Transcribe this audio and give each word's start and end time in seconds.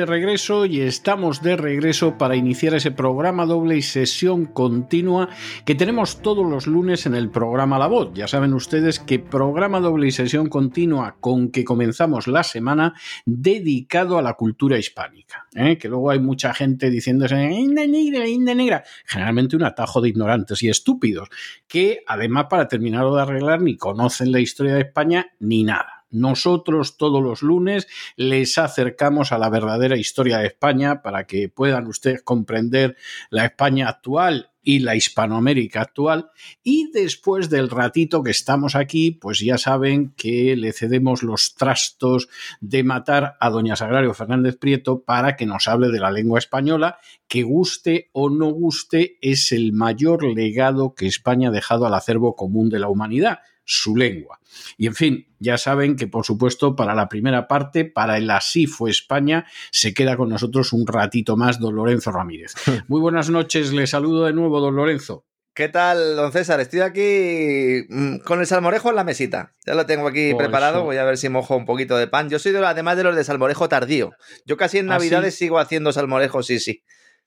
De 0.00 0.06
regreso 0.06 0.64
y 0.64 0.80
estamos 0.80 1.42
de 1.42 1.58
regreso 1.58 2.16
para 2.16 2.34
iniciar 2.34 2.72
ese 2.74 2.90
programa 2.90 3.44
doble 3.44 3.76
y 3.76 3.82
sesión 3.82 4.46
continua 4.46 5.28
que 5.66 5.74
tenemos 5.74 6.22
todos 6.22 6.48
los 6.48 6.66
lunes 6.66 7.04
en 7.04 7.14
el 7.14 7.28
programa 7.28 7.78
La 7.78 7.86
Voz. 7.86 8.10
Ya 8.14 8.26
saben 8.26 8.54
ustedes 8.54 8.98
que 8.98 9.18
programa 9.18 9.78
doble 9.78 10.06
y 10.06 10.10
sesión 10.10 10.48
continua 10.48 11.16
con 11.20 11.50
que 11.50 11.64
comenzamos 11.64 12.28
la 12.28 12.44
semana 12.44 12.94
dedicado 13.26 14.16
a 14.16 14.22
la 14.22 14.34
cultura 14.34 14.78
hispánica. 14.78 15.46
¿eh? 15.54 15.76
Que 15.76 15.88
luego 15.88 16.10
hay 16.10 16.18
mucha 16.18 16.54
gente 16.54 16.88
diciéndose 16.88 17.36
India 17.52 17.86
negra, 17.86 18.26
India 18.26 18.54
negra. 18.54 18.84
Generalmente 19.04 19.56
un 19.56 19.64
atajo 19.64 20.00
de 20.00 20.08
ignorantes 20.08 20.62
y 20.62 20.70
estúpidos 20.70 21.28
que 21.68 22.02
además 22.06 22.46
para 22.48 22.68
terminarlo 22.68 23.14
de 23.16 23.22
arreglar 23.22 23.60
ni 23.60 23.76
conocen 23.76 24.32
la 24.32 24.40
historia 24.40 24.72
de 24.72 24.80
España 24.80 25.26
ni 25.40 25.62
nada. 25.62 25.99
Nosotros 26.10 26.96
todos 26.96 27.22
los 27.22 27.42
lunes 27.42 27.86
les 28.16 28.58
acercamos 28.58 29.32
a 29.32 29.38
la 29.38 29.48
verdadera 29.48 29.96
historia 29.96 30.38
de 30.38 30.48
España 30.48 31.02
para 31.02 31.26
que 31.26 31.48
puedan 31.48 31.86
ustedes 31.86 32.22
comprender 32.22 32.96
la 33.30 33.44
España 33.44 33.88
actual 33.88 34.50
y 34.62 34.80
la 34.80 34.96
Hispanoamérica 34.96 35.80
actual. 35.80 36.30
Y 36.62 36.90
después 36.92 37.48
del 37.48 37.70
ratito 37.70 38.22
que 38.22 38.30
estamos 38.30 38.74
aquí, 38.74 39.12
pues 39.12 39.40
ya 39.40 39.58
saben 39.58 40.12
que 40.16 40.56
le 40.56 40.72
cedemos 40.72 41.22
los 41.22 41.54
trastos 41.54 42.28
de 42.60 42.84
matar 42.84 43.36
a 43.40 43.50
doña 43.50 43.76
Sagrario 43.76 44.14
Fernández 44.14 44.56
Prieto 44.56 45.02
para 45.02 45.36
que 45.36 45.46
nos 45.46 45.68
hable 45.68 45.88
de 45.88 46.00
la 46.00 46.10
lengua 46.10 46.38
española, 46.38 46.98
que 47.28 47.42
guste 47.42 48.10
o 48.12 48.28
no 48.30 48.50
guste, 48.50 49.18
es 49.22 49.52
el 49.52 49.72
mayor 49.72 50.24
legado 50.24 50.94
que 50.94 51.06
España 51.06 51.48
ha 51.48 51.52
dejado 51.52 51.86
al 51.86 51.94
acervo 51.94 52.36
común 52.36 52.68
de 52.68 52.80
la 52.80 52.88
humanidad 52.88 53.40
su 53.70 53.96
lengua. 53.96 54.40
Y 54.76 54.88
en 54.88 54.94
fin, 54.94 55.28
ya 55.38 55.56
saben 55.56 55.94
que 55.94 56.08
por 56.08 56.26
supuesto 56.26 56.74
para 56.74 56.94
la 56.94 57.08
primera 57.08 57.46
parte, 57.46 57.84
para 57.84 58.16
el 58.16 58.28
Así 58.30 58.66
fue 58.66 58.90
España, 58.90 59.46
se 59.70 59.94
queda 59.94 60.16
con 60.16 60.28
nosotros 60.28 60.72
un 60.72 60.86
ratito 60.86 61.36
más 61.36 61.60
don 61.60 61.76
Lorenzo 61.76 62.10
Ramírez. 62.10 62.54
Muy 62.88 63.00
buenas 63.00 63.30
noches, 63.30 63.72
le 63.72 63.86
saludo 63.86 64.24
de 64.24 64.32
nuevo 64.32 64.60
don 64.60 64.74
Lorenzo. 64.74 65.24
¿Qué 65.54 65.68
tal, 65.68 66.16
don 66.16 66.32
César? 66.32 66.58
Estoy 66.60 66.80
aquí 66.80 67.86
mm, 67.88 68.18
con 68.18 68.40
el 68.40 68.46
salmorejo 68.46 68.90
en 68.90 68.96
la 68.96 69.04
mesita. 69.04 69.52
Ya 69.66 69.74
lo 69.74 69.86
tengo 69.86 70.08
aquí 70.08 70.34
preparado. 70.34 70.84
Voy 70.84 70.96
a 70.96 71.04
ver 71.04 71.16
si 71.16 71.28
mojo 71.28 71.56
un 71.56 71.66
poquito 71.66 71.96
de 71.96 72.06
pan. 72.08 72.28
Yo 72.28 72.38
soy 72.38 72.52
de, 72.52 72.64
además 72.64 72.96
de 72.96 73.04
los 73.04 73.14
de 73.14 73.24
salmorejo 73.24 73.68
tardío. 73.68 74.12
Yo 74.46 74.56
casi 74.56 74.78
en 74.78 74.90
¿Ah, 74.90 74.94
Navidades 74.94 75.36
sigo 75.36 75.58
haciendo 75.58 75.92
salmorejo, 75.92 76.42
sí, 76.42 76.58
sí. 76.60 76.82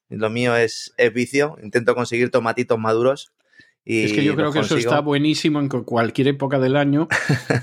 Lo 0.09 0.29
mío 0.29 0.55
es, 0.55 0.93
es 0.97 1.13
vicio. 1.13 1.57
Intento 1.61 1.95
conseguir 1.95 2.31
tomatitos 2.31 2.79
maduros 2.79 3.33
es 3.85 4.13
que 4.13 4.23
yo 4.23 4.35
creo 4.35 4.51
que 4.51 4.59
eso 4.59 4.77
está 4.77 5.01
buenísimo 5.01 5.59
en 5.59 5.67
cualquier 5.67 6.29
época 6.29 6.59
del 6.59 6.77
año. 6.77 7.07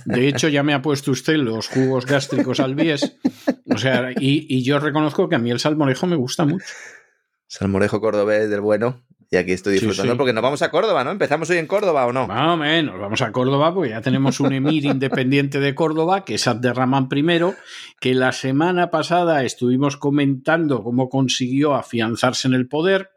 De 0.04 0.28
hecho, 0.28 0.48
ya 0.48 0.62
me 0.62 0.74
ha 0.74 0.82
puesto 0.82 1.10
usted 1.10 1.36
los 1.36 1.68
jugos 1.68 2.06
gástricos 2.06 2.60
al 2.60 2.74
bies. 2.74 3.16
O 3.72 3.78
sea, 3.78 4.10
y, 4.18 4.62
yo 4.62 4.78
reconozco 4.78 5.28
que 5.28 5.36
a 5.36 5.38
mí 5.38 5.50
el 5.50 5.60
salmorejo 5.60 6.06
me 6.06 6.16
gusta 6.16 6.44
mucho. 6.44 6.66
Salmorejo 7.46 8.00
cordobés 8.00 8.50
del 8.50 8.60
bueno. 8.60 9.02
Y 9.32 9.36
aquí 9.36 9.52
estoy 9.52 9.74
disfrutando 9.74 10.16
porque 10.16 10.32
nos 10.32 10.42
vamos 10.42 10.60
a 10.60 10.72
Córdoba, 10.72 11.04
¿no? 11.04 11.12
¿Empezamos 11.12 11.48
hoy 11.50 11.58
en 11.58 11.68
Córdoba 11.68 12.04
o 12.04 12.12
no? 12.12 12.26
Más 12.26 12.48
o 12.48 12.56
menos, 12.56 12.98
vamos 12.98 13.22
a 13.22 13.30
Córdoba 13.30 13.72
porque 13.72 13.90
ya 13.90 14.00
tenemos 14.00 14.40
un 14.40 14.52
emir 14.52 14.84
independiente 14.86 15.60
de 15.60 15.72
Córdoba, 15.72 16.24
que 16.24 16.34
es 16.34 16.48
Abderramán 16.48 17.08
I, 17.14 17.40
que 18.00 18.14
la 18.14 18.32
semana 18.32 18.90
pasada 18.90 19.44
estuvimos 19.44 19.96
comentando 19.96 20.82
cómo 20.82 21.08
consiguió 21.08 21.74
afianzarse 21.74 22.48
en 22.48 22.54
el 22.54 22.66
poder 22.66 23.10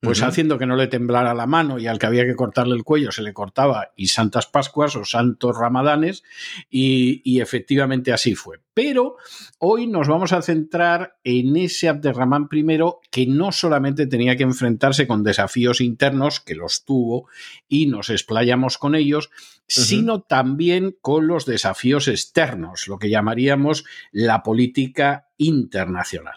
pues 0.00 0.22
haciendo 0.22 0.58
que 0.58 0.64
no 0.64 0.76
le 0.76 0.86
temblara 0.86 1.34
la 1.34 1.46
mano 1.46 1.78
y 1.78 1.86
al 1.86 1.98
que 1.98 2.06
había 2.06 2.24
que 2.24 2.34
cortarle 2.34 2.74
el 2.74 2.84
cuello 2.84 3.12
se 3.12 3.22
le 3.22 3.34
cortaba 3.34 3.92
y 3.96 4.06
Santas 4.06 4.46
Pascuas 4.46 4.96
o 4.96 5.04
Santos 5.04 5.56
Ramadanes 5.58 6.22
y, 6.70 7.40
efectivamente 7.40 8.12
así 8.12 8.34
fue. 8.34 8.60
Pero 8.72 9.16
hoy 9.58 9.86
nos 9.86 10.08
vamos 10.08 10.32
a 10.32 10.40
centrar 10.40 11.18
en 11.22 11.54
ese 11.56 11.88
Abderramán 11.88 12.48
I 12.50 12.78
que 13.10 13.26
no 13.26 13.52
solamente 13.52 14.06
tenía 14.06 14.36
que 14.36 14.42
enfrentarse 14.44 15.06
con 15.06 15.22
desafíos 15.22 15.82
internos, 15.82 16.40
que 16.40 16.54
los 16.54 16.84
tuvo 16.86 17.28
y 17.68 17.86
nos 17.86 18.08
explayamos 18.08 18.78
con 18.78 18.94
ellos, 18.94 19.30
sino 19.66 20.22
también 20.22 20.96
con 21.00 21.26
los 21.26 21.44
desafíos 21.44 22.08
externos, 22.08 22.88
lo 22.88 22.98
que 22.98 23.10
llamaríamos 23.10 23.84
la 24.12 24.42
política 24.42 25.28
internacional. 25.36 26.36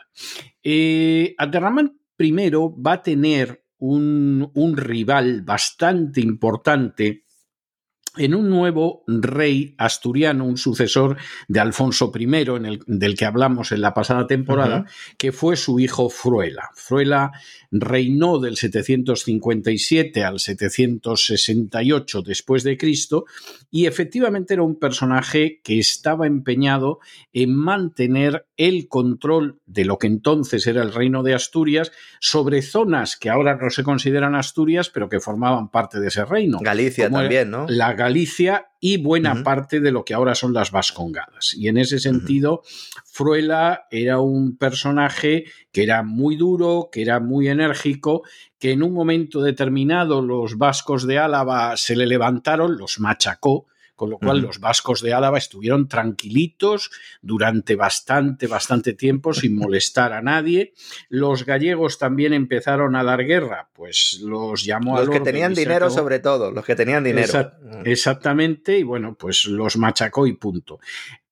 Eh, 0.64 1.34
Abderramán 1.38 1.98
primero 2.16 2.76
va 2.80 2.94
a 2.94 3.02
tener 3.02 3.64
un, 3.78 4.50
un 4.54 4.78
rival 4.78 5.42
bastante 5.42 6.22
importante 6.22 7.24
en 8.18 8.36
un 8.36 8.50
nuevo 8.50 9.04
rey 9.08 9.74
asturiano, 9.78 10.46
un 10.46 10.58
sucesor 10.58 11.18
de 11.48 11.60
Alfonso 11.60 12.12
I, 12.16 12.24
en 12.24 12.66
el, 12.66 12.80
del 12.86 13.16
que 13.16 13.26
hablamos 13.26 13.72
en 13.72 13.82
la 13.82 13.94
pasada 13.94 14.28
temporada, 14.28 14.86
que 15.18 15.32
fue 15.32 15.56
su 15.56 15.80
hijo 15.80 16.10
Fruela. 16.10 16.70
Fruela 16.76 17.32
reinó 17.72 18.40
del 18.40 18.56
757 18.56 20.24
al 20.24 20.40
768 20.40 22.22
después 22.22 22.64
de 22.64 22.78
Cristo 22.78 23.26
y 23.72 23.88
efectivamente 23.88 24.54
era 24.54 24.64
un 24.64 24.78
personaje 24.78 25.60
que 25.64 25.80
estaba 25.80 26.28
empeñado 26.28 27.00
en 27.32 27.56
mantener 27.56 28.46
el 28.58 28.88
control 28.88 29.60
de 29.66 29.86
lo 29.86 29.98
que 29.98 30.08
entonces 30.08 30.68
era 30.68 30.84
el 30.84 30.94
reino 30.94 31.24
de 31.24 31.34
Asturias 31.34 31.92
sobre 32.20 32.62
zonas 32.62 33.18
que 33.18 33.30
ahora 33.30 33.56
no 33.56 33.70
se 33.70 33.84
consideran 33.84 34.36
Asturias, 34.36 34.90
pero 34.90 35.10
que 35.10 35.20
formaban 35.20 35.70
parte 35.70 36.00
de 36.00 36.08
ese 36.08 36.26
reino. 36.26 36.60
Galicia 36.62 37.10
también, 37.10 37.50
¿no? 37.50 37.66
La 37.68 37.94
Galicia 37.94 38.68
y 38.80 38.98
buena 38.98 39.44
parte 39.44 39.80
de 39.80 39.92
lo 39.92 40.04
que 40.04 40.14
ahora 40.14 40.36
son 40.36 40.54
las 40.54 40.72
Vascongadas. 40.72 41.54
Y 41.56 41.70
en 41.70 41.78
ese 41.78 42.00
sentido, 42.00 42.64
Fruela 43.06 43.88
era 43.90 44.20
un 44.20 44.58
personaje 44.58 45.46
que 45.72 45.84
era 45.84 46.04
muy 46.04 46.36
duro, 46.36 46.90
que 46.92 47.02
era 47.02 47.20
muy 47.20 47.48
enérgico, 47.48 48.24
que 48.60 48.72
en 48.72 48.84
un 48.84 48.94
momento 48.94 49.42
determinado 49.42 50.22
los 50.22 50.58
vascos 50.58 51.08
de 51.08 51.18
Álava 51.18 51.78
se 51.78 51.96
le 51.96 52.06
levantaron, 52.06 52.78
los 52.78 53.00
machacó, 53.00 53.68
con 54.04 54.10
lo 54.10 54.18
cual 54.18 54.42
los 54.42 54.60
vascos 54.60 55.02
de 55.02 55.14
Álava 55.14 55.38
estuvieron 55.38 55.88
tranquilitos 55.88 56.92
durante 57.22 57.78
bastante, 57.78 58.48
bastante 58.48 58.94
tiempo 58.94 59.34
sin 59.34 59.56
molestar 59.58 60.12
a 60.12 60.22
nadie. 60.22 60.74
Los 61.08 61.46
gallegos 61.46 61.98
también 61.98 62.34
empezaron 62.34 62.98
a 62.98 63.04
dar 63.06 63.24
guerra, 63.24 63.70
pues 63.72 64.20
los 64.22 64.66
llamó 64.66 64.98
a 64.98 65.06
los 65.06 65.10
que 65.10 65.22
tenían 65.22 65.54
dinero 65.54 65.90
sobre 65.90 66.20
todo, 66.20 66.52
los 66.52 66.66
que 66.66 66.76
tenían 66.76 67.06
dinero. 67.06 67.54
exactamente, 67.86 68.78
y 68.78 68.84
bueno, 68.84 69.16
pues 69.16 69.46
los 69.46 69.78
machacó 69.78 70.28
y 70.28 70.34
punto. 70.34 70.80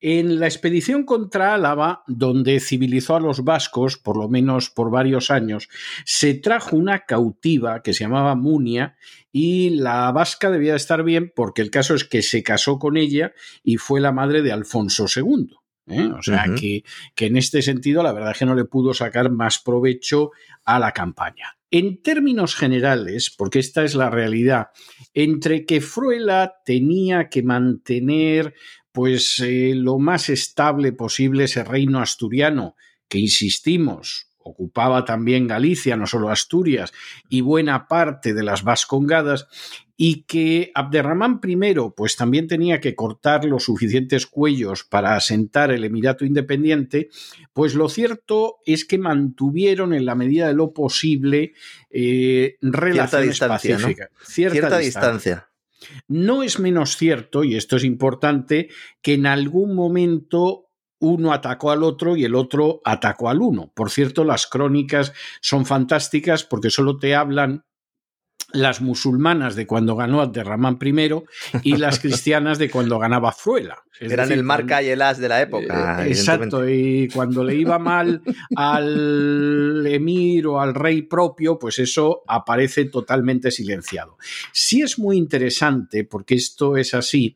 En 0.03 0.39
la 0.39 0.47
expedición 0.47 1.03
contra 1.03 1.53
Álava, 1.53 2.03
donde 2.07 2.59
civilizó 2.59 3.15
a 3.15 3.19
los 3.19 3.43
vascos, 3.43 3.97
por 3.97 4.17
lo 4.17 4.27
menos 4.27 4.71
por 4.71 4.89
varios 4.89 5.29
años, 5.29 5.69
se 6.05 6.33
trajo 6.33 6.75
una 6.75 7.05
cautiva 7.05 7.83
que 7.83 7.93
se 7.93 8.05
llamaba 8.05 8.33
Munia 8.33 8.95
y 9.31 9.69
la 9.69 10.11
vasca 10.11 10.49
debía 10.49 10.75
estar 10.75 11.03
bien 11.03 11.31
porque 11.35 11.61
el 11.61 11.69
caso 11.69 11.93
es 11.93 12.03
que 12.03 12.23
se 12.23 12.41
casó 12.41 12.79
con 12.79 12.97
ella 12.97 13.33
y 13.63 13.77
fue 13.77 14.01
la 14.01 14.11
madre 14.11 14.41
de 14.41 14.51
Alfonso 14.51 15.05
II. 15.15 15.49
¿eh? 15.87 16.09
O 16.17 16.23
sea 16.23 16.45
que, 16.59 16.83
que 17.13 17.27
en 17.27 17.37
este 17.37 17.61
sentido 17.61 18.01
la 18.01 18.11
verdad 18.11 18.31
es 18.31 18.39
que 18.39 18.45
no 18.45 18.55
le 18.55 18.65
pudo 18.65 18.95
sacar 18.95 19.29
más 19.29 19.59
provecho 19.59 20.31
a 20.65 20.79
la 20.79 20.93
campaña. 20.93 21.57
En 21.69 22.01
términos 22.01 22.55
generales, 22.55 23.33
porque 23.37 23.59
esta 23.59 23.85
es 23.85 23.95
la 23.95 24.09
realidad, 24.09 24.71
entre 25.13 25.65
que 25.65 25.79
Fruela 25.79 26.55
tenía 26.65 27.29
que 27.29 27.43
mantener 27.43 28.55
pues 28.91 29.39
eh, 29.39 29.73
lo 29.75 29.99
más 29.99 30.29
estable 30.29 30.91
posible 30.91 31.45
ese 31.45 31.63
reino 31.63 31.99
asturiano, 31.99 32.75
que 33.07 33.19
insistimos, 33.19 34.27
ocupaba 34.43 35.05
también 35.05 35.47
Galicia, 35.47 35.95
no 35.95 36.07
solo 36.07 36.29
Asturias, 36.29 36.91
y 37.29 37.41
buena 37.41 37.87
parte 37.87 38.33
de 38.33 38.43
las 38.43 38.63
Vascongadas, 38.63 39.47
y 40.03 40.23
que 40.23 40.71
Abderramán 40.73 41.39
I 41.43 41.75
pues 41.95 42.15
también 42.15 42.47
tenía 42.47 42.81
que 42.81 42.95
cortar 42.95 43.45
los 43.45 43.65
suficientes 43.65 44.25
cuellos 44.25 44.83
para 44.83 45.15
asentar 45.15 45.69
el 45.71 45.83
Emirato 45.83 46.25
Independiente, 46.25 47.09
pues 47.53 47.75
lo 47.75 47.87
cierto 47.87 48.57
es 48.65 48.83
que 48.83 48.97
mantuvieron 48.97 49.93
en 49.93 50.05
la 50.05 50.15
medida 50.15 50.47
de 50.47 50.55
lo 50.55 50.73
posible 50.73 51.53
eh, 51.91 52.55
relaciones 52.61 53.37
cierta 53.37 53.47
pacíficas. 53.47 54.09
Cierta, 54.23 54.79
distancia. 54.79 55.50
No 56.07 56.43
es 56.43 56.59
menos 56.59 56.97
cierto, 56.97 57.43
y 57.43 57.55
esto 57.55 57.77
es 57.77 57.83
importante, 57.83 58.69
que 59.01 59.13
en 59.13 59.25
algún 59.25 59.75
momento 59.75 60.67
uno 60.99 61.33
atacó 61.33 61.71
al 61.71 61.83
otro 61.83 62.15
y 62.15 62.25
el 62.25 62.35
otro 62.35 62.81
atacó 62.85 63.29
al 63.29 63.41
uno. 63.41 63.71
Por 63.73 63.89
cierto, 63.89 64.23
las 64.23 64.45
crónicas 64.45 65.13
son 65.41 65.65
fantásticas 65.65 66.43
porque 66.43 66.69
solo 66.69 66.97
te 66.97 67.15
hablan 67.15 67.65
las 68.53 68.81
musulmanas 68.81 69.55
de 69.55 69.67
cuando 69.67 69.95
ganó 69.95 70.21
Abderramán 70.21 70.77
I 70.81 71.11
y 71.63 71.77
las 71.77 71.99
cristianas 72.01 72.57
de 72.57 72.69
cuando 72.69 72.99
ganaba 72.99 73.31
Fruela. 73.31 73.83
Eran 73.99 74.31
el 74.31 74.43
marca 74.43 74.81
y 74.81 74.89
el 74.89 75.01
as 75.01 75.19
de 75.19 75.29
la 75.29 75.41
época. 75.41 76.03
Eh, 76.03 76.09
exacto, 76.09 76.67
y 76.67 77.07
cuando 77.13 77.43
le 77.43 77.55
iba 77.55 77.77
mal 77.77 78.23
al 78.55 79.85
emir 79.85 80.47
o 80.47 80.59
al 80.59 80.73
rey 80.73 81.03
propio, 81.03 81.59
pues 81.59 81.77
eso 81.77 82.23
aparece 82.27 82.85
totalmente 82.85 83.51
silenciado. 83.51 84.17
Sí 84.51 84.81
es 84.81 84.97
muy 84.97 85.17
interesante, 85.17 86.03
porque 86.03 86.33
esto 86.33 86.77
es 86.77 86.95
así, 86.95 87.35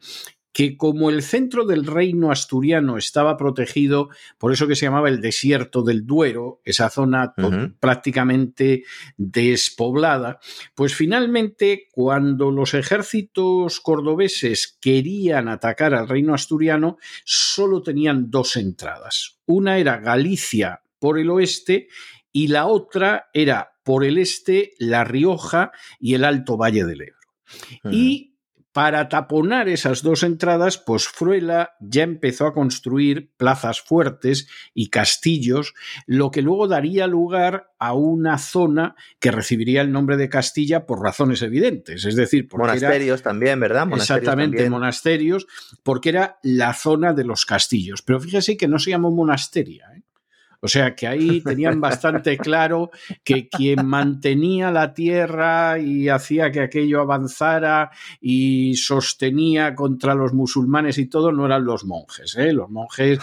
que 0.56 0.78
como 0.78 1.10
el 1.10 1.22
centro 1.22 1.66
del 1.66 1.86
reino 1.86 2.32
asturiano 2.32 2.98
estaba 2.98 3.36
protegido 3.36 4.08
por 4.38 4.54
eso 4.54 4.68
que 4.68 4.78
se 4.78 4.86
llamaba 4.86 5.10
el 5.10 5.20
desierto 5.20 5.84
del 5.84 6.06
Duero, 6.06 6.62
esa 6.64 6.90
zona 6.90 7.34
prácticamente 7.82 8.86
despoblada, 9.18 10.40
pues 10.74 10.96
finalmente 10.96 11.90
cuando 11.92 12.52
los 12.52 12.74
ejércitos 12.74 13.82
cordobeses 13.82 14.78
querían 14.80 15.50
atacar 15.50 15.94
al 15.94 16.08
reino 16.08 16.34
asturiano, 16.34 17.00
solo 17.26 17.82
tenían 17.82 18.32
dos 18.32 18.56
entradas. 18.56 19.42
Una 19.46 19.78
era 19.78 19.98
Galicia 19.98 20.84
por 21.00 21.20
el 21.20 21.32
oeste 21.32 21.90
y 22.32 22.48
la 22.48 22.68
otra 22.68 23.30
era 23.34 23.74
por 23.84 24.06
el 24.06 24.18
este 24.18 24.72
La 24.80 25.04
Rioja 25.04 25.74
y 26.00 26.14
el 26.14 26.24
Alto 26.24 26.56
Valle 26.56 26.86
del 26.86 27.02
Ebro. 27.02 27.92
Y 27.92 28.35
para 28.76 29.08
taponar 29.08 29.70
esas 29.70 30.04
dos 30.04 30.22
entradas, 30.22 30.78
pues 30.78 31.08
Fruela 31.08 31.78
ya 31.80 32.04
empezó 32.04 32.46
a 32.46 32.54
construir 32.54 33.32
plazas 33.38 33.80
fuertes 33.80 34.50
y 34.74 34.90
castillos, 34.90 35.74
lo 36.08 36.30
que 36.30 36.42
luego 36.42 36.68
daría 36.68 37.08
lugar 37.08 37.72
a 37.80 37.94
una 37.94 38.38
zona 38.38 38.96
que 39.22 39.32
recibiría 39.32 39.82
el 39.82 39.94
nombre 39.94 40.18
de 40.18 40.28
Castilla 40.28 40.86
por 40.86 41.02
razones 41.02 41.42
evidentes, 41.42 42.04
es 42.04 42.18
decir, 42.18 42.50
porque 42.50 42.68
monasterios 42.68 43.22
también, 43.22 43.62
¿verdad? 43.62 43.88
exactamente, 43.96 44.70
monasterios, 44.70 45.48
porque 45.82 46.10
era 46.10 46.40
la 46.44 46.74
zona 46.74 47.14
de 47.14 47.24
los 47.24 47.46
castillos. 47.46 48.02
Pero 48.02 48.20
fíjese 48.20 48.58
que 48.58 48.68
no 48.68 48.78
se 48.78 48.90
llamó 48.90 49.10
monasteria, 49.10 49.88
¿eh? 49.96 50.05
O 50.66 50.68
sea 50.68 50.96
que 50.96 51.06
ahí 51.06 51.42
tenían 51.42 51.80
bastante 51.80 52.38
claro 52.40 52.90
que 53.24 53.48
quien 53.48 53.86
mantenía 53.86 54.72
la 54.72 54.96
tierra 54.96 55.78
y 55.78 56.10
hacía 56.10 56.52
que 56.52 56.62
aquello 56.62 57.02
avanzara 57.02 57.92
y 58.20 58.76
sostenía 58.76 59.76
contra 59.76 60.16
los 60.16 60.34
musulmanes 60.34 60.98
y 60.98 61.06
todo 61.06 61.32
no 61.32 61.46
eran 61.46 61.66
los 61.66 61.86
monjes. 61.86 62.36
¿eh? 62.38 62.52
Los 62.52 62.72
monjes 62.72 63.20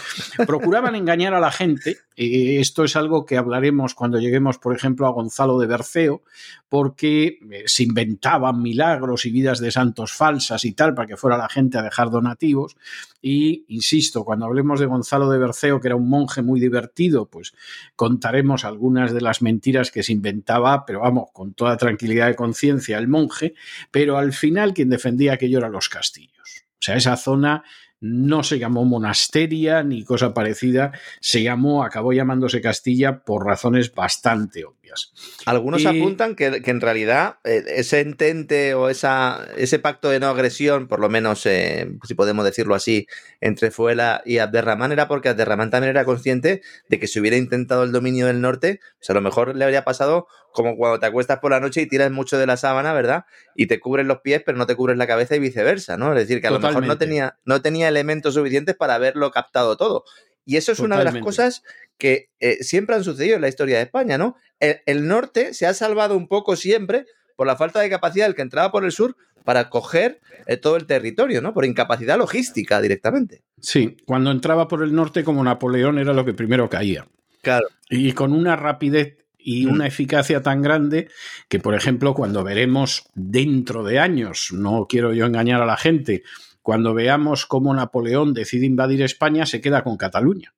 procuraban 0.46 0.94
engañar 0.94 1.34
a 1.34 1.40
la 1.40 1.50
gente. 1.50 1.96
Esto 2.16 2.84
es 2.84 2.96
algo 2.96 3.24
que 3.24 3.36
hablaremos 3.36 3.94
cuando 3.94 4.18
lleguemos, 4.18 4.58
por 4.58 4.74
ejemplo, 4.74 5.06
a 5.06 5.10
Gonzalo 5.10 5.58
de 5.58 5.66
Berceo, 5.66 6.22
porque 6.68 7.38
eh, 7.50 7.64
se 7.66 7.82
inventaban 7.82 8.60
milagros 8.62 9.24
y 9.26 9.30
vidas 9.30 9.60
de 9.60 9.70
santos 9.70 10.12
falsas 10.12 10.64
y 10.64 10.72
tal 10.72 10.94
para 10.94 11.06
que 11.06 11.16
fuera 11.16 11.36
la 11.36 11.48
gente 11.48 11.78
a 11.78 11.82
dejar 11.82 12.10
donativos. 12.10 12.76
Y, 13.20 13.64
insisto, 13.68 14.24
cuando 14.24 14.46
hablemos 14.46 14.80
de 14.80 14.86
Gonzalo 14.86 15.30
de 15.30 15.38
Berceo, 15.38 15.80
que 15.80 15.88
era 15.88 15.96
un 15.96 16.08
monje 16.08 16.42
muy 16.42 16.60
divertido, 16.60 17.26
pues 17.26 17.54
contaremos 17.96 18.64
algunas 18.64 19.12
de 19.12 19.20
las 19.20 19.42
mentiras 19.42 19.90
que 19.90 20.02
se 20.02 20.12
inventaba, 20.12 20.84
pero 20.84 21.00
vamos, 21.00 21.28
con 21.32 21.54
toda 21.54 21.76
tranquilidad 21.76 22.26
de 22.26 22.34
conciencia 22.34 22.98
el 22.98 23.08
monje, 23.08 23.54
pero 23.90 24.18
al 24.18 24.32
final 24.32 24.74
quien 24.74 24.90
defendía 24.90 25.34
aquello 25.34 25.58
eran 25.58 25.72
los 25.72 25.88
castillos. 25.88 26.64
O 26.74 26.84
sea, 26.84 26.96
esa 26.96 27.16
zona 27.16 27.62
no 28.02 28.42
se 28.42 28.58
llamó 28.58 28.84
monasteria 28.84 29.82
ni 29.84 30.04
cosa 30.04 30.34
parecida, 30.34 30.92
se 31.20 31.42
llamó, 31.42 31.84
acabó 31.84 32.12
llamándose 32.12 32.60
Castilla 32.60 33.20
por 33.20 33.46
razones 33.46 33.94
bastante 33.94 34.64
obvias. 34.64 34.81
Algunos 35.46 35.84
apuntan 35.86 36.34
que, 36.36 36.62
en 36.64 36.80
realidad 36.80 37.38
eh, 37.44 37.64
ese 37.66 38.00
entente 38.00 38.74
o 38.74 38.88
esa, 38.88 39.46
ese 39.56 39.78
pacto 39.78 40.08
de 40.10 40.20
no 40.20 40.28
agresión, 40.28 40.88
por 40.88 41.00
lo 41.00 41.08
menos 41.08 41.46
eh, 41.46 41.90
si 42.04 42.14
podemos 42.14 42.44
decirlo 42.44 42.74
así, 42.74 43.06
entre 43.40 43.70
Fuela 43.70 44.22
y 44.24 44.38
Abderramán 44.38 44.92
era 44.92 45.08
porque 45.08 45.28
Abderramán 45.28 45.70
también 45.70 45.90
era 45.90 46.04
consciente 46.04 46.62
de 46.88 46.98
que 46.98 47.06
si 47.06 47.20
hubiera 47.20 47.36
intentado 47.36 47.84
el 47.84 47.92
dominio 47.92 48.26
del 48.26 48.40
norte, 48.40 48.80
pues 48.98 49.10
a 49.10 49.14
lo 49.14 49.20
mejor 49.20 49.56
le 49.56 49.64
habría 49.64 49.84
pasado 49.84 50.26
como 50.52 50.76
cuando 50.76 51.00
te 51.00 51.06
acuestas 51.06 51.38
por 51.38 51.50
la 51.50 51.60
noche 51.60 51.80
y 51.80 51.86
tiras 51.86 52.10
mucho 52.10 52.38
de 52.38 52.46
la 52.46 52.56
sábana, 52.56 52.92
¿verdad? 52.92 53.24
Y 53.54 53.66
te 53.66 53.80
cubres 53.80 54.06
los 54.06 54.20
pies, 54.20 54.42
pero 54.44 54.58
no 54.58 54.66
te 54.66 54.76
cubres 54.76 54.96
la 54.96 55.06
cabeza 55.06 55.34
y 55.34 55.38
viceversa, 55.38 55.96
¿no? 55.96 56.12
Es 56.12 56.18
decir, 56.18 56.40
que 56.40 56.48
a 56.48 56.50
lo 56.50 56.60
mejor 56.60 56.86
no 56.86 56.98
tenía, 56.98 57.38
no 57.44 57.62
tenía 57.62 57.88
elementos 57.88 58.34
suficientes 58.34 58.76
para 58.76 58.94
haberlo 58.94 59.30
captado 59.30 59.76
todo. 59.76 60.04
Y 60.44 60.56
eso 60.56 60.72
es 60.72 60.80
una 60.80 60.98
de 60.98 61.04
las 61.04 61.18
cosas 61.18 61.62
que 61.98 62.30
eh, 62.40 62.62
siempre 62.62 62.96
han 62.96 63.04
sucedido 63.04 63.36
en 63.36 63.42
la 63.42 63.48
historia 63.48 63.76
de 63.76 63.84
España, 63.84 64.18
¿no? 64.18 64.36
El, 64.58 65.06
norte 65.06 65.54
se 65.54 65.66
ha 65.66 65.74
salvado 65.74 66.16
un 66.16 66.28
poco 66.28 66.56
siempre 66.56 67.06
por 67.36 67.46
la 67.46 67.56
falta 67.56 67.80
de 67.80 67.90
capacidad 67.90 68.26
del 68.26 68.34
que 68.34 68.42
entraba 68.42 68.70
por 68.70 68.84
el 68.84 68.92
sur 68.92 69.16
para 69.44 69.70
coger 69.70 70.20
eh, 70.46 70.56
todo 70.56 70.76
el 70.76 70.86
territorio, 70.86 71.42
¿no? 71.42 71.52
Por 71.52 71.64
incapacidad 71.64 72.18
logística 72.18 72.80
directamente. 72.80 73.42
Sí, 73.60 73.96
cuando 74.04 74.30
entraba 74.30 74.68
por 74.68 74.82
el 74.82 74.94
norte 74.94 75.24
como 75.24 75.42
Napoleón 75.42 75.98
era 75.98 76.12
lo 76.12 76.24
que 76.24 76.34
primero 76.34 76.68
caía. 76.68 77.06
Claro. 77.40 77.68
Y 77.90 78.12
con 78.12 78.32
una 78.32 78.56
rapidez 78.56 79.18
y 79.38 79.66
una 79.66 79.86
eficacia 79.86 80.42
tan 80.42 80.62
grande 80.62 81.08
que, 81.48 81.58
por 81.58 81.74
ejemplo, 81.74 82.14
cuando 82.14 82.44
veremos 82.44 83.04
dentro 83.14 83.82
de 83.82 83.98
años, 83.98 84.52
no 84.52 84.86
quiero 84.88 85.12
yo 85.12 85.26
engañar 85.26 85.60
a 85.60 85.66
la 85.66 85.76
gente, 85.76 86.22
cuando 86.62 86.94
veamos 86.94 87.46
cómo 87.46 87.74
Napoleón 87.74 88.32
decide 88.32 88.66
invadir 88.66 89.02
España, 89.02 89.46
se 89.46 89.60
queda 89.60 89.82
con 89.82 89.96
Cataluña. 89.96 90.54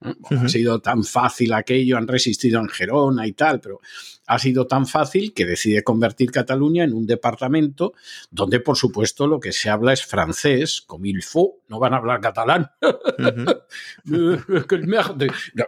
Ha 0.00 0.48
sido 0.48 0.80
tan 0.80 1.04
fácil 1.04 1.54
aquello, 1.54 1.96
han 1.96 2.06
resistido 2.06 2.60
en 2.60 2.68
Gerona 2.68 3.26
y 3.26 3.32
tal, 3.32 3.60
pero 3.60 3.80
ha 4.26 4.38
sido 4.38 4.66
tan 4.66 4.86
fácil 4.86 5.32
que 5.34 5.46
decide 5.46 5.82
convertir 5.82 6.30
Cataluña 6.30 6.84
en 6.84 6.92
un 6.92 7.06
departamento 7.06 7.94
donde, 8.30 8.60
por 8.60 8.76
supuesto, 8.76 9.26
lo 9.26 9.40
que 9.40 9.52
se 9.52 9.70
habla 9.70 9.92
es 9.92 10.04
francés, 10.04 10.82
como 10.86 11.06
il 11.06 11.22
faut, 11.22 11.54
no 11.68 11.78
van 11.78 11.94
a 11.94 11.98
hablar 11.98 12.20
catalán. 12.20 12.70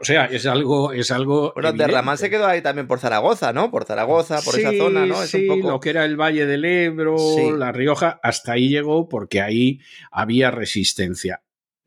o 0.00 0.04
sea, 0.04 0.26
es 0.26 0.46
algo. 0.46 0.92
Es 0.92 1.10
algo 1.10 1.52
bueno, 1.54 1.72
Derramán 1.72 2.18
se 2.18 2.30
quedó 2.30 2.46
ahí 2.46 2.62
también 2.62 2.86
por 2.86 2.98
Zaragoza, 2.98 3.52
¿no? 3.52 3.70
Por 3.70 3.84
Zaragoza, 3.84 4.40
por 4.42 4.58
esa 4.58 4.72
zona, 4.72 5.06
¿no? 5.06 5.16
sí, 5.26 5.46
lo 5.46 5.80
que 5.80 5.90
era 5.90 6.04
el 6.04 6.16
Valle 6.16 6.46
del 6.46 6.64
Ebro, 6.64 7.16
La 7.56 7.72
Rioja, 7.72 8.20
hasta 8.22 8.52
ahí 8.52 8.68
llegó 8.68 9.08
porque 9.08 9.40
ahí 9.40 9.80
había 10.10 10.50
resistencia 10.50 11.42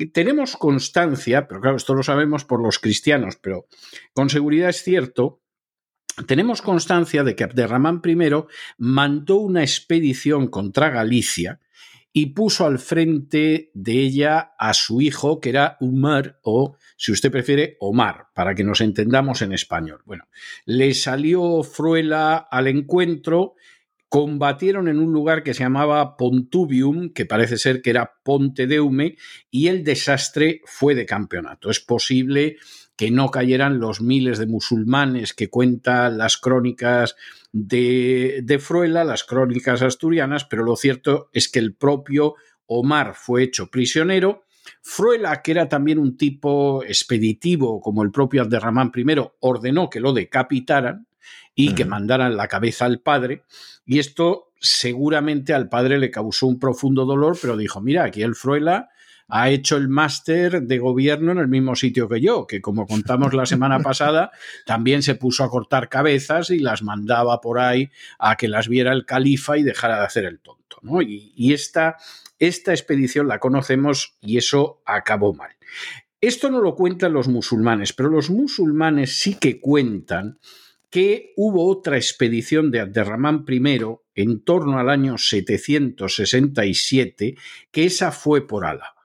tenemos 0.08 0.58
constancia, 0.58 1.48
pero 1.48 1.62
claro, 1.62 1.78
esto 1.78 1.94
lo 1.94 2.04
sabemos 2.04 2.46
por 2.46 2.62
los 2.62 2.80
cristianos, 2.80 3.38
pero 3.42 3.68
con 4.14 4.30
seguridad 4.30 4.70
es 4.70 4.84
cierto, 4.84 5.41
tenemos 6.28 6.62
constancia 6.62 7.24
de 7.24 7.36
que 7.36 7.44
Abderramán 7.44 8.02
I 8.06 8.18
mandó 8.78 9.38
una 9.38 9.62
expedición 9.62 10.48
contra 10.48 10.90
Galicia 10.90 11.60
y 12.14 12.28
puso 12.28 12.66
al 12.66 12.80
frente 12.80 13.72
de 13.74 13.94
ella 13.94 14.54
a 14.58 14.74
su 14.74 15.02
hijo, 15.02 15.40
que 15.40 15.50
era 15.50 15.78
Umar, 15.80 16.40
o 16.44 16.76
si 16.98 17.12
usted 17.12 17.32
prefiere, 17.32 17.78
Omar, 17.80 18.28
para 18.34 18.54
que 18.54 18.64
nos 18.64 18.82
entendamos 18.82 19.42
en 19.42 19.54
español. 19.54 20.02
Bueno, 20.06 20.26
le 20.66 20.94
salió 20.94 21.64
Fruela 21.64 22.36
al 22.36 22.68
encuentro 22.68 23.56
combatieron 24.12 24.90
en 24.90 25.00
un 25.00 25.14
lugar 25.14 25.42
que 25.42 25.54
se 25.54 25.64
llamaba 25.64 26.18
Pontubium, 26.18 27.14
que 27.14 27.26
parece 27.26 27.58
ser 27.58 27.82
que 27.82 27.92
era 27.92 28.16
Ponte 28.24 28.68
Deume, 28.68 29.16
y 29.50 29.68
el 29.68 29.86
desastre 29.86 30.60
fue 30.66 30.96
de 30.96 31.06
campeonato. 31.06 31.70
Es 31.70 31.80
posible 31.80 32.58
que 33.02 33.10
no 33.10 33.32
cayeran 33.32 33.80
los 33.80 34.00
miles 34.00 34.38
de 34.38 34.46
musulmanes 34.46 35.34
que 35.34 35.50
cuentan 35.50 36.20
las 36.20 36.38
crónicas 36.38 37.16
de, 37.52 38.42
de 38.44 38.60
Fruela, 38.60 39.04
las 39.04 39.24
crónicas 39.24 39.82
asturianas, 39.82 40.46
pero 40.46 40.62
lo 40.62 40.76
cierto 40.76 41.32
es 41.34 41.50
que 41.50 41.58
el 41.58 41.74
propio 41.74 42.36
Omar 42.68 43.16
fue 43.16 43.42
hecho 43.42 43.72
prisionero, 43.72 44.44
Fruela, 44.84 45.42
que 45.42 45.50
era 45.50 45.68
también 45.68 45.98
un 45.98 46.16
tipo 46.16 46.84
expeditivo 46.84 47.82
como 47.82 48.04
el 48.04 48.12
propio 48.12 48.44
Abderramán 48.44 48.92
I, 48.96 49.04
ordenó 49.40 49.90
que 49.90 50.00
lo 50.00 50.14
decapitaran 50.14 51.08
y 51.56 51.74
que 51.74 51.86
mandaran 51.86 52.38
la 52.38 52.48
cabeza 52.48 52.86
al 52.86 53.00
padre. 53.00 53.42
Y 53.84 53.98
esto 53.98 54.52
seguramente 54.60 55.56
al 55.56 55.70
padre 55.70 55.98
le 55.98 56.12
causó 56.12 56.46
un 56.46 56.60
profundo 56.60 57.06
dolor, 57.06 57.36
pero 57.42 57.58
dijo, 57.58 57.82
mira, 57.82 58.04
aquí 58.04 58.22
el 58.22 58.36
Fruela 58.36 58.90
ha 59.34 59.50
hecho 59.50 59.78
el 59.78 59.88
máster 59.88 60.62
de 60.62 60.78
gobierno 60.78 61.32
en 61.32 61.38
el 61.38 61.48
mismo 61.48 61.78
sitio 61.78 62.10
que 62.10 62.20
yo, 62.20 62.46
que 62.46 62.60
como 62.60 62.86
contamos 62.86 63.34
la 63.34 63.46
semana 63.46 63.80
pasada, 63.84 64.32
también 64.66 65.04
se 65.04 65.16
puso 65.16 65.46
a 65.46 65.50
cortar 65.50 65.88
cabezas 65.88 66.50
y 66.50 66.60
las 66.60 66.84
mandaba 66.84 67.40
por 67.40 67.60
ahí 67.60 67.90
a 68.20 68.36
que 68.36 68.50
las 68.50 68.68
viera 68.68 68.92
el 68.92 69.06
califa 69.06 69.58
y 69.58 69.64
dejara 69.64 70.00
de 70.00 70.06
hacer 70.06 70.26
el 70.26 70.42
tonto. 70.42 70.80
¿no? 70.82 71.02
Y, 71.02 71.54
esta, 71.54 71.96
esta 72.40 72.72
expedición 72.72 73.30
la 73.30 73.40
conocemos 73.40 74.18
y 74.20 74.38
eso 74.38 74.82
acabó 74.86 75.34
mal. 75.34 75.52
Esto 76.20 76.52
no 76.52 76.60
lo 76.60 76.76
cuentan 76.76 77.14
los 77.14 77.30
musulmanes, 77.30 77.94
pero 77.94 78.10
los 78.10 78.30
musulmanes 78.30 79.18
sí 79.18 79.36
que 79.36 79.62
cuentan 79.62 80.40
que 80.90 81.32
hubo 81.38 81.70
otra 81.70 81.96
expedición 81.96 82.70
de 82.70 82.82
Abderramán 82.82 83.46
I 83.48 83.62
en 84.16 84.44
torno 84.44 84.78
al 84.78 84.90
año 84.90 85.18
767, 85.18 87.36
que 87.72 87.86
esa 87.86 88.12
fue 88.12 88.46
por 88.46 88.66
Álava. 88.66 89.01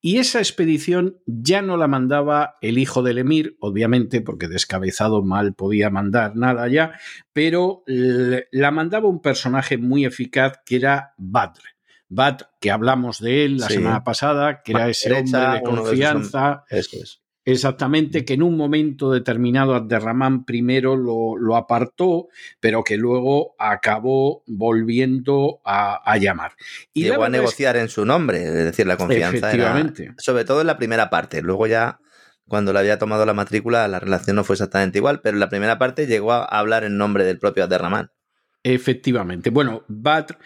Y 0.00 0.18
esa 0.18 0.38
expedición 0.38 1.18
ya 1.26 1.62
no 1.62 1.76
la 1.76 1.88
mandaba 1.88 2.56
el 2.60 2.78
hijo 2.78 3.02
del 3.02 3.18
emir, 3.18 3.56
obviamente, 3.60 4.20
porque 4.20 4.48
descabezado 4.48 5.22
mal 5.22 5.54
podía 5.54 5.90
mandar 5.90 6.36
nada 6.36 6.68
ya, 6.68 6.98
pero 7.32 7.82
la 7.86 8.70
mandaba 8.70 9.08
un 9.08 9.20
personaje 9.20 9.78
muy 9.78 10.04
eficaz 10.04 10.60
que 10.64 10.76
era 10.76 11.14
Badr. 11.16 11.60
Badr, 12.08 12.50
que 12.60 12.70
hablamos 12.70 13.20
de 13.20 13.44
él 13.44 13.56
la 13.58 13.68
semana 13.68 14.04
pasada, 14.04 14.62
que 14.62 14.72
era 14.72 14.88
ese 14.88 15.12
hombre 15.12 15.40
de 15.40 15.62
confianza. 15.62 16.64
Exactamente, 17.48 18.24
que 18.24 18.34
en 18.34 18.42
un 18.42 18.56
momento 18.56 19.12
determinado 19.12 19.76
Abderramán 19.76 20.44
primero 20.44 20.96
lo, 20.96 21.56
apartó, 21.56 22.26
pero 22.58 22.82
que 22.82 22.96
luego 22.96 23.54
acabó 23.56 24.42
volviendo 24.48 25.60
a, 25.64 26.18
llamar. 26.18 26.54
Y 26.92 27.04
Llegó 27.04 27.22
a 27.22 27.28
negociar 27.28 27.76
en 27.76 27.88
su 27.88 28.04
nombre, 28.04 28.42
es 28.42 28.52
decir, 28.52 28.84
la 28.84 28.96
confianza. 28.96 29.48
Efectivamente. 29.48 30.12
sobre 30.18 30.44
todo 30.44 30.60
en 30.60 30.66
la 30.66 30.76
primera 30.76 31.08
parte. 31.08 31.40
Luego 31.40 31.68
ya, 31.68 32.00
cuando 32.48 32.72
le 32.72 32.80
había 32.80 32.98
tomado 32.98 33.24
la 33.24 33.32
matrícula, 33.32 33.86
la 33.86 34.00
relación 34.00 34.34
no 34.34 34.42
fue 34.42 34.54
exactamente 34.54 34.98
igual, 34.98 35.20
pero 35.20 35.36
en 35.36 35.40
la 35.40 35.48
primera 35.48 35.78
parte 35.78 36.08
llegó 36.08 36.32
a 36.32 36.44
hablar 36.44 36.82
en 36.82 36.98
nombre 36.98 37.24
del 37.24 37.38
propio 37.38 37.62
Abderramán. 37.62 38.10
Efectivamente. 38.64 39.50
Bueno, 39.50 39.84
Badr 39.86 40.36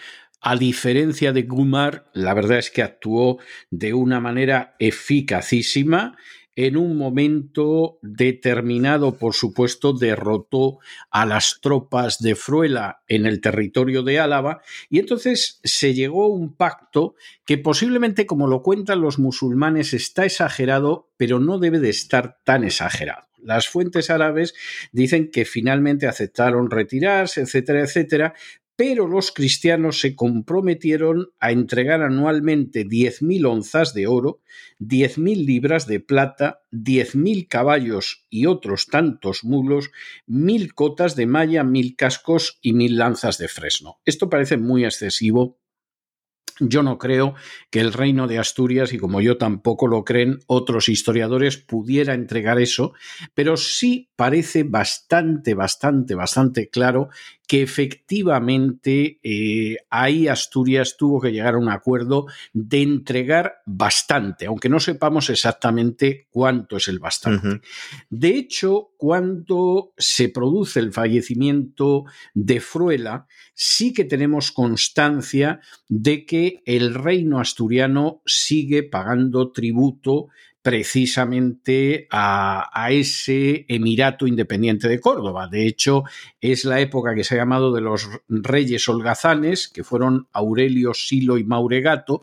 a 0.42 0.57
diferencia 0.57 1.33
de 1.33 1.42
Gumar, 1.42 2.11
la 2.14 2.33
verdad 2.33 2.59
es 2.59 2.71
que 2.71 2.83
actuó 2.83 3.38
de 3.71 3.92
una 3.92 4.21
manera 4.21 4.75
eficacísima 4.78 6.16
en 6.57 6.76
un 6.76 6.97
momento 6.97 7.99
determinado, 8.02 9.16
por 9.16 9.35
supuesto, 9.35 9.92
derrotó 9.92 10.78
a 11.11 11.25
las 11.26 11.61
tropas 11.61 12.19
de 12.19 12.35
Fruela 12.35 13.02
en 13.09 13.26
el 13.26 13.40
territorio 13.40 14.02
de 14.02 14.19
Álava 14.19 14.61
y 14.88 14.99
entonces 14.99 15.61
se 15.64 15.95
llegó 15.95 16.25
a 16.25 16.28
un 16.28 16.54
pacto 16.54 17.14
que 17.45 17.59
posiblemente, 17.59 18.26
como 18.26 18.47
lo 18.47 18.62
cuentan 18.62 19.00
los 19.00 19.19
musulmanes, 19.19 19.95
está 19.95 20.25
exagerado, 20.25 21.11
pero 21.16 21.38
no 21.40 21.59
debe 21.59 21.78
de 21.78 21.90
estar 21.90 22.38
tan 22.45 22.64
exagerado. 22.64 23.26
Las 23.42 23.69
fuentes 23.69 24.11
árabes 24.11 24.54
dicen 24.92 25.30
que 25.30 25.45
finalmente 25.45 26.07
aceptaron 26.07 26.71
retirarse, 26.71 27.40
etcétera, 27.40 27.83
etcétera, 27.83 28.35
pero 28.80 29.06
los 29.06 29.30
cristianos 29.30 30.00
se 30.00 30.16
comprometieron 30.16 31.34
a 31.38 31.52
entregar 31.52 32.00
anualmente 32.00 32.87
10.000 32.87 33.46
onzas 33.46 33.92
de 33.92 34.06
oro, 34.06 34.40
10.000 34.78 35.44
libras 35.44 35.87
de 35.87 36.00
plata, 36.00 36.62
10.000 36.72 37.46
caballos 37.46 38.25
y 38.30 38.46
otros 38.46 38.87
tantos 38.87 39.44
mulos, 39.44 39.90
1.000 40.28 40.72
cotas 40.72 41.14
de 41.14 41.26
malla, 41.26 41.62
1.000 41.62 41.94
cascos 41.94 42.58
y 42.62 42.72
1.000 42.72 42.92
lanzas 42.92 43.37
de 43.37 43.49
fresno. 43.49 44.00
Esto 44.06 44.30
parece 44.30 44.56
muy 44.56 44.87
excesivo 44.87 45.60
yo 46.60 46.82
no 46.82 46.99
creo 46.99 47.34
que 47.70 47.80
el 47.80 47.92
reino 47.92 48.28
de 48.28 48.38
Asturias, 48.38 48.92
y 48.92 48.99
como 48.99 49.20
yo 49.20 49.38
tampoco 49.38 49.87
lo 49.87 50.04
creen 50.04 50.40
otros 50.46 50.88
historiadores, 50.88 51.56
pudiera 51.56 52.12
entregar 52.14 52.60
eso, 52.60 52.92
pero 53.34 53.56
sí 53.56 54.10
parece 54.14 54.62
bastante, 54.62 55.54
bastante, 55.54 56.14
bastante 56.14 56.68
claro 56.68 57.08
que 57.50 57.62
efectivamente 57.62 59.19
eh, 59.25 59.76
ahí 59.90 60.28
Asturias 60.28 60.97
tuvo 60.97 61.21
que 61.21 61.33
llegar 61.33 61.54
a 61.54 61.59
un 61.59 61.69
acuerdo 61.69 62.26
de 62.52 62.80
entregar 62.80 63.54
bastante, 63.66 64.47
aunque 64.47 64.69
no 64.69 64.78
sepamos 64.78 65.30
exactamente 65.30 66.28
cuánto 66.30 66.76
es 66.76 66.87
el 66.87 67.00
bastante. 67.00 67.61
De 68.09 68.28
hecho, 68.28 68.92
cuando 68.97 69.95
se 69.99 70.28
produce 70.28 70.78
el 70.78 70.92
fallecimiento 70.92 72.04
de 72.35 72.61
Fruela, 72.61 73.26
sí 73.52 73.92
que 73.92 74.04
tenemos 74.04 74.52
constancia 74.52 75.59
de 75.88 76.25
que 76.25 76.62
el 76.66 76.95
reino 76.95 77.40
asturiano 77.40 78.23
sigue 78.26 78.85
pagando 78.85 79.50
tributo 79.50 80.28
precisamente 80.62 82.07
a, 82.11 82.88
ese 82.90 83.64
Emirato 83.69 84.26
Independiente 84.26 84.88
de 84.88 85.00
Córdoba. 85.00 85.49
De 85.49 85.67
hecho, 85.67 86.05
es 86.40 86.64
la 86.64 86.81
época 86.81 87.14
que 87.14 87.25
se 87.25 87.35
ha 87.35 87.38
llamado 87.38 87.73
de 87.73 87.81
los 87.81 88.09
reyes 88.29 88.88
holgazanes, 88.88 89.69
que 89.69 89.85
fueron 89.85 90.29
Aurelio, 90.33 90.93
Silo 90.93 91.38
y 91.38 91.45
Mauregato, 91.45 92.23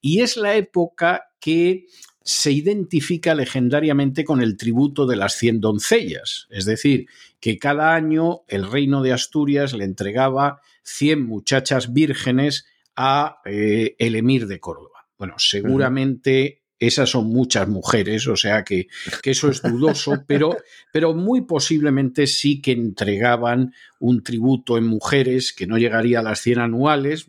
y 0.00 0.20
es 0.20 0.36
la 0.36 0.56
época 0.56 1.30
que 1.38 1.86
se 2.22 2.50
identifica 2.50 3.36
legendariamente 3.36 4.24
con 4.24 4.42
el 4.42 4.56
tributo 4.56 5.06
de 5.06 5.14
las 5.14 5.34
cien 5.34 5.60
doncellas, 5.60 6.48
es 6.50 6.64
decir, 6.64 7.06
que 7.38 7.56
cada 7.56 7.94
año 7.94 8.40
el 8.48 8.68
reino 8.68 9.00
de 9.00 9.12
Asturias 9.12 9.72
le 9.74 9.84
entregaba 9.84 10.60
cien 10.82 11.24
muchachas 11.24 11.92
vírgenes 11.92 12.66
a 12.96 13.38
eh, 13.44 13.94
el 14.00 14.16
emir 14.16 14.48
de 14.48 14.58
Córdoba. 14.58 15.06
Bueno, 15.18 15.34
seguramente 15.38 16.65
esas 16.78 17.10
son 17.10 17.28
muchas 17.28 17.68
mujeres, 17.68 18.26
o 18.26 18.36
sea 18.36 18.62
que, 18.62 18.88
eso 19.22 19.48
es 19.48 19.62
dudoso, 19.62 20.22
pero, 20.26 20.56
pero, 20.92 21.14
muy 21.14 21.42
posiblemente 21.42 22.26
sí 22.26 22.60
que 22.60 22.72
entregaban 22.72 23.72
un 23.98 24.22
tributo 24.22 24.76
en 24.76 24.86
mujeres 24.86 25.52
que 25.52 25.66
no 25.66 25.78
llegaría 25.78 26.20
a 26.20 26.22
las 26.22 26.40
100 26.40 26.58
anuales, 26.58 27.26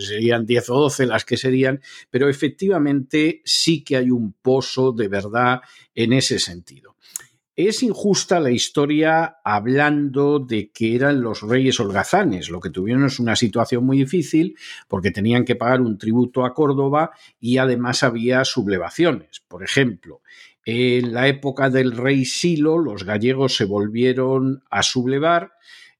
serían 0.00 0.46
10 0.46 0.70
o 0.70 0.80
12 0.80 1.06
las 1.06 1.24
que 1.24 1.36
serían, 1.36 1.80
pero 2.10 2.28
efectivamente 2.28 3.42
sí 3.44 3.82
que 3.84 3.96
hay 3.96 4.10
un 4.10 4.32
pozo 4.32 4.92
de 4.92 5.08
verdad 5.08 5.60
en 5.94 6.12
ese 6.12 6.38
sentido. 6.38 6.96
Es 7.58 7.82
injusta 7.82 8.38
la 8.38 8.52
historia 8.52 9.38
hablando 9.42 10.38
de 10.38 10.70
que 10.70 10.94
eran 10.94 11.20
los 11.20 11.42
reyes 11.42 11.80
holgazanes. 11.80 12.50
Lo 12.50 12.60
que 12.60 12.70
tuvieron 12.70 13.04
es 13.06 13.18
una 13.18 13.34
situación 13.34 13.84
muy 13.84 13.98
difícil 13.98 14.56
porque 14.86 15.10
tenían 15.10 15.44
que 15.44 15.56
pagar 15.56 15.80
un 15.80 15.98
tributo 15.98 16.44
a 16.44 16.54
Córdoba 16.54 17.10
y 17.40 17.58
además 17.58 18.04
había 18.04 18.44
sublevaciones. 18.44 19.42
Por 19.48 19.64
ejemplo, 19.64 20.22
en 20.64 21.12
la 21.12 21.26
época 21.26 21.68
del 21.68 21.96
rey 21.96 22.26
Silo, 22.26 22.78
los 22.78 23.02
gallegos 23.02 23.56
se 23.56 23.64
volvieron 23.64 24.62
a 24.70 24.84
sublevar. 24.84 25.50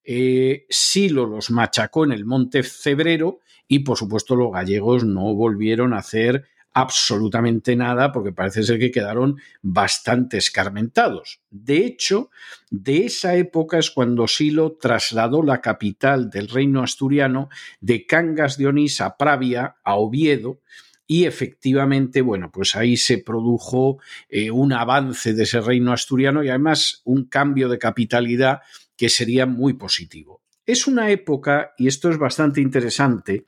Eh, 0.05 0.65
Silo 0.71 1.27
los 1.27 1.51
machacó 1.51 2.05
en 2.05 2.13
el 2.13 2.25
monte 2.25 2.63
Cebrero 2.63 3.41
y, 3.67 3.81
por 3.81 3.99
supuesto, 3.99 4.37
los 4.37 4.53
gallegos 4.53 5.03
no 5.03 5.35
volvieron 5.35 5.93
a 5.93 5.99
hacer 5.99 6.45
absolutamente 6.81 7.75
nada 7.75 8.13
porque 8.13 8.31
parece 8.33 8.63
ser 8.63 8.79
que 8.79 8.93
quedaron 8.93 9.41
bastante 9.63 10.37
escarmentados. 10.37 11.41
De 11.51 11.79
hecho, 11.79 12.31
de 12.71 13.07
esa 13.07 13.35
época 13.35 13.79
es 13.79 13.91
cuando 13.91 14.29
Silo 14.29 14.77
trasladó 14.81 15.43
la 15.43 15.61
capital 15.61 16.31
del 16.31 16.49
reino 16.49 16.81
asturiano 16.81 17.49
de 17.81 18.07
Cangas 18.07 18.59
de 18.59 18.69
Onís 18.69 19.01
a 19.01 19.17
Pravia, 19.17 19.79
a 19.83 19.97
Oviedo, 19.97 20.61
y 21.05 21.25
efectivamente, 21.25 22.21
bueno, 22.21 22.53
pues 22.53 22.77
ahí 22.77 22.97
se 22.97 23.19
produjo 23.19 23.99
eh, 24.29 24.53
un 24.53 24.73
avance 24.73 25.33
de 25.33 25.43
ese 25.43 25.61
reino 25.61 25.93
asturiano 25.93 26.45
y 26.45 26.49
además 26.49 27.01
un 27.05 27.25
cambio 27.25 27.69
de 27.69 27.79
capitalidad 27.79 28.61
que 28.97 29.09
sería 29.09 29.47
muy 29.47 29.73
positivo. 29.73 30.43
Es 30.65 30.87
una 30.87 31.11
época, 31.11 31.73
y 31.79 31.89
esto 31.89 32.11
es 32.11 32.19
bastante 32.19 32.61
interesante, 32.61 33.47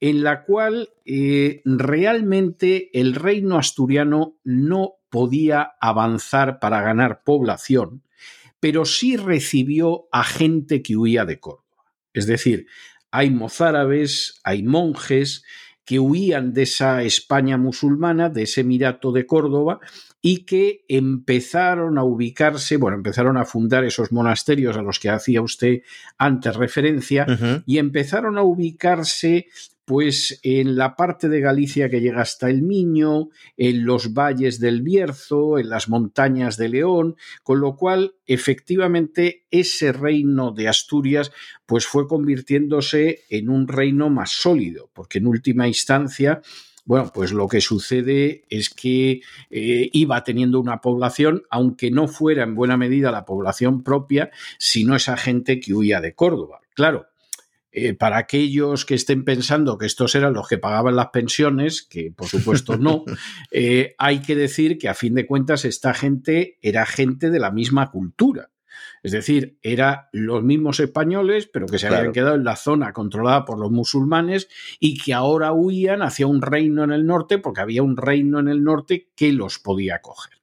en 0.00 0.22
la 0.22 0.44
cual 0.44 0.90
eh, 1.04 1.62
realmente 1.64 2.90
el 2.98 3.14
reino 3.14 3.58
asturiano 3.58 4.36
no 4.44 4.94
podía 5.10 5.72
avanzar 5.80 6.60
para 6.60 6.82
ganar 6.82 7.22
población, 7.24 8.02
pero 8.60 8.84
sí 8.84 9.16
recibió 9.16 10.08
a 10.12 10.24
gente 10.24 10.82
que 10.82 10.96
huía 10.96 11.24
de 11.24 11.40
Córdoba. 11.40 11.64
Es 12.12 12.26
decir, 12.26 12.66
hay 13.10 13.30
mozárabes, 13.30 14.40
hay 14.44 14.62
monjes 14.62 15.44
que 15.84 15.98
huían 15.98 16.52
de 16.52 16.64
esa 16.64 17.02
España 17.02 17.56
musulmana, 17.56 18.28
de 18.28 18.42
ese 18.42 18.60
Emirato 18.60 19.10
de 19.10 19.24
Córdoba, 19.24 19.80
y 20.20 20.44
que 20.44 20.84
empezaron 20.86 21.96
a 21.96 22.04
ubicarse, 22.04 22.76
bueno, 22.76 22.98
empezaron 22.98 23.38
a 23.38 23.46
fundar 23.46 23.84
esos 23.84 24.12
monasterios 24.12 24.76
a 24.76 24.82
los 24.82 24.98
que 24.98 25.08
hacía 25.08 25.40
usted 25.40 25.80
antes 26.18 26.56
referencia, 26.56 27.26
y 27.64 27.78
empezaron 27.78 28.36
a 28.36 28.42
ubicarse 28.42 29.46
pues 29.88 30.38
en 30.42 30.76
la 30.76 30.96
parte 30.96 31.30
de 31.30 31.40
Galicia 31.40 31.88
que 31.88 32.02
llega 32.02 32.20
hasta 32.20 32.50
el 32.50 32.60
Miño, 32.60 33.30
en 33.56 33.86
los 33.86 34.12
valles 34.12 34.60
del 34.60 34.82
Bierzo, 34.82 35.58
en 35.58 35.70
las 35.70 35.88
montañas 35.88 36.58
de 36.58 36.68
León, 36.68 37.16
con 37.42 37.60
lo 37.60 37.74
cual 37.74 38.12
efectivamente 38.26 39.46
ese 39.50 39.92
reino 39.92 40.52
de 40.52 40.68
Asturias 40.68 41.32
pues 41.64 41.86
fue 41.86 42.06
convirtiéndose 42.06 43.20
en 43.30 43.48
un 43.48 43.66
reino 43.66 44.10
más 44.10 44.30
sólido, 44.30 44.90
porque 44.92 45.20
en 45.20 45.26
última 45.26 45.66
instancia 45.66 46.42
bueno, 46.84 47.10
pues 47.12 47.32
lo 47.32 47.48
que 47.48 47.62
sucede 47.62 48.44
es 48.50 48.68
que 48.68 49.22
eh, 49.50 49.90
iba 49.92 50.22
teniendo 50.24 50.60
una 50.60 50.82
población, 50.82 51.44
aunque 51.50 51.90
no 51.90 52.08
fuera 52.08 52.44
en 52.44 52.54
buena 52.54 52.76
medida 52.76 53.10
la 53.10 53.24
población 53.24 53.82
propia, 53.82 54.30
sino 54.58 54.96
esa 54.96 55.18
gente 55.18 55.60
que 55.60 55.74
huía 55.74 56.00
de 56.00 56.14
Córdoba. 56.14 56.60
Claro, 56.74 57.07
eh, 57.86 57.94
para 57.94 58.18
aquellos 58.18 58.84
que 58.84 58.94
estén 58.94 59.24
pensando 59.24 59.78
que 59.78 59.86
estos 59.86 60.14
eran 60.14 60.32
los 60.32 60.48
que 60.48 60.58
pagaban 60.58 60.96
las 60.96 61.08
pensiones, 61.08 61.82
que 61.82 62.10
por 62.10 62.26
supuesto 62.26 62.76
no, 62.76 63.04
eh, 63.50 63.94
hay 63.98 64.20
que 64.20 64.34
decir 64.34 64.78
que 64.78 64.88
a 64.88 64.94
fin 64.94 65.14
de 65.14 65.26
cuentas 65.26 65.64
esta 65.64 65.94
gente 65.94 66.58
era 66.62 66.86
gente 66.86 67.30
de 67.30 67.38
la 67.38 67.50
misma 67.50 67.90
cultura. 67.90 68.50
Es 69.02 69.12
decir, 69.12 69.58
eran 69.62 70.02
los 70.12 70.42
mismos 70.42 70.80
españoles, 70.80 71.48
pero 71.52 71.66
que 71.66 71.78
se 71.78 71.86
habían 71.86 72.12
quedado 72.12 72.34
en 72.34 72.44
la 72.44 72.56
zona 72.56 72.92
controlada 72.92 73.44
por 73.44 73.58
los 73.58 73.70
musulmanes 73.70 74.48
y 74.80 74.98
que 74.98 75.14
ahora 75.14 75.52
huían 75.52 76.02
hacia 76.02 76.26
un 76.26 76.42
reino 76.42 76.84
en 76.84 76.90
el 76.90 77.06
norte 77.06 77.38
porque 77.38 77.60
había 77.60 77.82
un 77.82 77.96
reino 77.96 78.40
en 78.40 78.48
el 78.48 78.64
norte 78.64 79.08
que 79.14 79.32
los 79.32 79.58
podía 79.58 80.00
coger. 80.00 80.38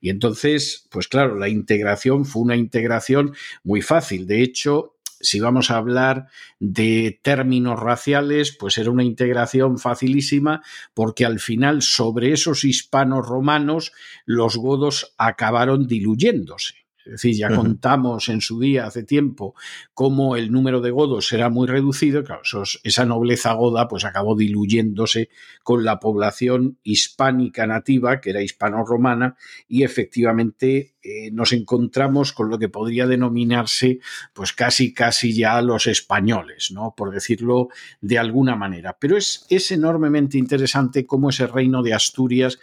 Y 0.00 0.10
entonces, 0.10 0.86
pues 0.90 1.08
claro, 1.08 1.36
la 1.36 1.48
integración 1.48 2.24
fue 2.24 2.42
una 2.42 2.56
integración 2.56 3.34
muy 3.64 3.82
fácil. 3.82 4.26
De 4.26 4.42
hecho, 4.42 4.97
si 5.20 5.40
vamos 5.40 5.70
a 5.70 5.76
hablar 5.76 6.28
de 6.58 7.20
términos 7.22 7.78
raciales, 7.78 8.56
pues 8.56 8.78
era 8.78 8.90
una 8.90 9.04
integración 9.04 9.78
facilísima 9.78 10.62
porque 10.94 11.24
al 11.24 11.40
final 11.40 11.82
sobre 11.82 12.32
esos 12.32 12.64
hispanos 12.64 13.26
romanos 13.26 13.92
los 14.24 14.56
godos 14.56 15.14
acabaron 15.18 15.86
diluyéndose. 15.86 16.87
Es 17.08 17.22
decir, 17.22 17.36
ya 17.36 17.48
contamos 17.48 18.28
en 18.28 18.42
su 18.42 18.60
día, 18.60 18.86
hace 18.86 19.02
tiempo, 19.02 19.54
cómo 19.94 20.36
el 20.36 20.52
número 20.52 20.82
de 20.82 20.90
godos 20.90 21.32
era 21.32 21.48
muy 21.48 21.66
reducido. 21.66 22.22
Claro, 22.22 22.42
esa 22.82 23.04
nobleza 23.06 23.54
goda 23.54 23.88
pues 23.88 24.04
acabó 24.04 24.36
diluyéndose 24.36 25.30
con 25.62 25.84
la 25.84 25.98
población 26.00 26.78
hispánica 26.82 27.66
nativa, 27.66 28.20
que 28.20 28.30
era 28.30 28.42
hispano-romana, 28.42 29.36
y 29.66 29.84
efectivamente 29.84 30.96
eh, 31.02 31.30
nos 31.32 31.52
encontramos 31.52 32.32
con 32.34 32.50
lo 32.50 32.58
que 32.58 32.68
podría 32.68 33.06
denominarse 33.06 34.00
pues 34.34 34.52
casi 34.52 34.92
casi 34.92 35.32
ya 35.32 35.62
los 35.62 35.86
españoles, 35.86 36.70
¿no? 36.72 36.94
Por 36.94 37.10
decirlo 37.10 37.68
de 38.02 38.18
alguna 38.18 38.54
manera. 38.54 38.98
Pero 39.00 39.16
es, 39.16 39.46
es 39.48 39.70
enormemente 39.70 40.36
interesante 40.36 41.06
cómo 41.06 41.30
ese 41.30 41.46
reino 41.46 41.82
de 41.82 41.94
Asturias 41.94 42.58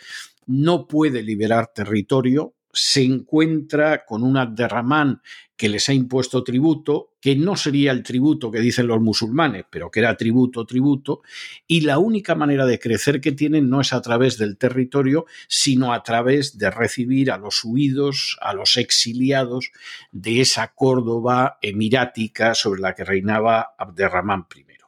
no 0.45 0.87
puede 0.87 1.23
liberar 1.23 1.71
territorio, 1.73 2.54
se 2.75 3.03
encuentra 3.03 4.05
con 4.05 4.23
un 4.23 4.37
Abderramán 4.37 5.21
que 5.55 5.69
les 5.69 5.87
ha 5.87 5.93
impuesto 5.93 6.43
tributo, 6.43 7.13
que 7.21 7.35
no 7.35 7.55
sería 7.55 7.91
el 7.91 8.03
tributo 8.03 8.51
que 8.51 8.59
dicen 8.59 8.87
los 8.87 8.99
musulmanes, 8.99 9.63
pero 9.69 9.89
que 9.89 10.01
era 10.01 10.17
tributo, 10.17 10.65
tributo, 10.65 11.21
y 11.65 11.81
la 11.81 11.97
única 11.97 12.35
manera 12.35 12.65
de 12.65 12.77
crecer 12.77 13.21
que 13.21 13.31
tienen 13.31 13.69
no 13.69 13.79
es 13.79 13.93
a 13.93 14.01
través 14.01 14.37
del 14.37 14.57
territorio, 14.57 15.25
sino 15.47 15.93
a 15.93 16.03
través 16.03 16.57
de 16.57 16.69
recibir 16.69 17.31
a 17.31 17.37
los 17.37 17.63
huidos, 17.63 18.37
a 18.41 18.53
los 18.53 18.75
exiliados 18.75 19.71
de 20.11 20.41
esa 20.41 20.73
Córdoba 20.73 21.57
emirática 21.61 22.53
sobre 22.53 22.81
la 22.81 22.93
que 22.93 23.05
reinaba 23.05 23.75
Abderramán 23.77 24.45
I. 24.53 24.84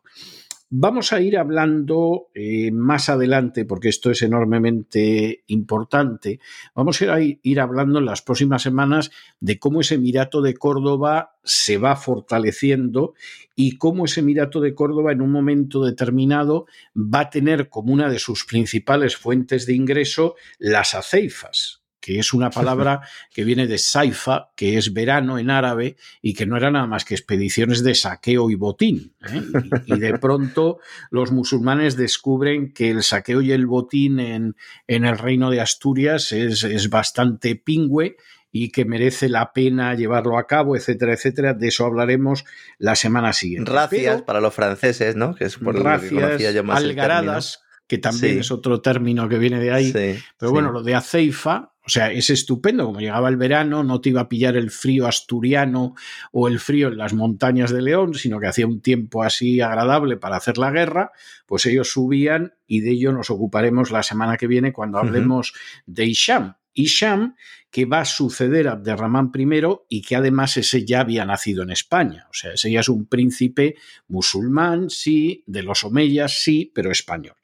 Vamos 0.70 1.14
a 1.14 1.22
ir 1.22 1.38
hablando 1.38 2.28
eh, 2.34 2.72
más 2.72 3.08
adelante, 3.08 3.64
porque 3.64 3.88
esto 3.88 4.12
es 4.12 4.22
enormemente 4.22 5.46
importante, 5.48 6.42
vamos 6.76 7.02
a 7.04 7.22
ir 7.22 7.60
hablando 7.62 8.00
en 8.00 8.06
las 8.06 8.22
próximas 8.22 8.64
semanas 8.64 9.10
de 9.40 9.60
cómo 9.60 9.80
ese 9.80 9.96
Emirato 9.96 10.42
de 10.42 10.56
Córdoba 10.56 11.38
se 11.42 11.78
va 11.78 11.96
fortaleciendo 11.96 13.14
y 13.56 13.78
cómo 13.78 14.04
ese 14.04 14.20
Emirato 14.20 14.60
de 14.60 14.76
Córdoba 14.76 15.14
en 15.14 15.22
un 15.22 15.32
momento 15.32 15.86
determinado 15.86 16.66
va 16.98 17.22
a 17.22 17.30
tener 17.30 17.70
como 17.70 17.94
una 17.94 18.10
de 18.10 18.20
sus 18.20 18.44
principales 18.44 19.16
fuentes 19.16 19.68
de 19.68 19.74
ingreso 19.74 20.36
las 20.60 20.96
aceifas 20.96 21.87
que 22.08 22.20
es 22.20 22.32
una 22.32 22.52
palabra 22.52 23.02
que 23.34 23.44
viene 23.44 23.68
de 23.68 23.78
Saifa, 23.78 24.52
que 24.56 24.78
es 24.78 24.94
verano 24.94 25.40
en 25.40 25.50
árabe, 25.50 25.98
y 26.22 26.34
que 26.36 26.46
no 26.46 26.56
era 26.56 26.72
nada 26.72 26.88
más 26.88 27.04
que 27.04 27.16
expediciones 27.16 27.84
de 27.84 27.96
saqueo 27.96 28.50
y 28.50 28.56
botín. 28.56 29.14
¿eh? 29.30 29.42
Y, 29.88 30.00
de 30.00 30.18
pronto 30.22 30.80
los 31.12 31.34
musulmanes 31.34 31.98
descubren 31.98 32.72
que 32.72 32.92
el 32.92 33.04
saqueo 33.04 33.42
y 33.42 33.52
el 33.52 33.68
botín 33.68 34.22
en, 34.22 34.56
en 34.88 35.04
el 35.04 35.18
reino 35.18 35.50
de 35.50 35.60
Asturias 35.60 36.32
es, 36.32 36.64
es 36.64 36.90
bastante 36.90 37.58
pingüe 37.58 38.16
y 38.54 38.72
que 38.72 38.86
merece 38.86 39.28
la 39.28 39.52
pena 39.52 39.94
llevarlo 39.94 40.38
a 40.38 40.48
cabo, 40.48 40.78
etcétera, 40.78 41.14
etcétera. 41.14 41.56
De 41.56 41.68
eso 41.68 41.86
hablaremos 41.86 42.46
la 42.78 42.96
semana 42.96 43.34
siguiente. 43.34 43.70
Racias 43.70 44.22
para 44.22 44.40
los 44.40 44.54
franceses, 44.54 45.18
¿no? 45.18 45.36
Que 45.36 45.44
es 45.44 45.58
por 45.58 45.78
racias, 45.78 46.38
que 46.38 46.48
algaradas, 46.48 47.66
que 47.86 47.98
también 47.98 48.40
es 48.40 48.52
otro 48.52 48.82
término 48.82 49.30
que 49.30 49.38
viene 49.38 49.60
de 49.60 49.72
ahí. 49.72 49.92
Pero 50.38 50.52
bueno, 50.52 50.72
lo 50.72 50.84
de 50.84 50.94
aceifa, 50.96 51.74
o 51.88 51.90
sea, 51.90 52.12
es 52.12 52.30
estupendo, 52.30 52.86
como 52.86 53.00
llegaba 53.00 53.30
el 53.30 53.38
verano, 53.38 53.82
no 53.82 54.02
te 54.02 54.10
iba 54.10 54.20
a 54.20 54.28
pillar 54.28 54.58
el 54.58 54.72
frío 54.72 55.08
asturiano 55.08 55.96
o 56.34 56.50
el 56.50 56.60
frío 56.60 56.90
en 56.90 56.98
las 56.98 57.14
montañas 57.14 57.72
de 57.72 57.82
León, 57.82 58.14
sino 58.14 58.42
que 58.42 58.48
hacía 58.48 58.68
un 58.68 58.82
tiempo 58.82 59.24
así 59.24 59.62
agradable 59.62 60.18
para 60.18 60.36
hacer 60.36 60.58
la 60.58 60.70
guerra, 60.70 61.14
pues 61.46 61.66
ellos 61.66 61.90
subían 61.90 62.56
y 62.68 62.82
de 62.82 62.92
ello 62.92 63.14
nos 63.14 63.30
ocuparemos 63.30 63.90
la 63.92 64.04
semana 64.04 64.36
que 64.36 64.48
viene 64.48 64.74
cuando 64.74 64.98
hablemos 64.98 65.54
de 65.86 66.08
Isham. 66.08 66.58
Isham, 66.74 67.36
que 67.72 67.86
va 67.86 68.02
a 68.02 68.06
suceder 68.06 68.68
a 68.68 68.74
Abderramán 68.74 69.32
I 69.34 69.48
y 69.88 70.02
que 70.02 70.18
además 70.18 70.58
ese 70.58 70.84
ya 70.84 71.00
había 71.00 71.24
nacido 71.24 71.64
en 71.64 71.72
España. 71.72 72.28
O 72.30 72.34
sea, 72.34 72.52
ese 72.52 72.70
ya 72.70 72.82
es 72.82 72.90
un 72.90 73.06
príncipe 73.06 73.76
musulmán, 74.10 74.90
sí, 74.90 75.42
de 75.48 75.64
los 75.64 75.86
omeyas, 75.86 76.44
sí, 76.44 76.70
pero 76.76 76.92
español. 76.92 77.38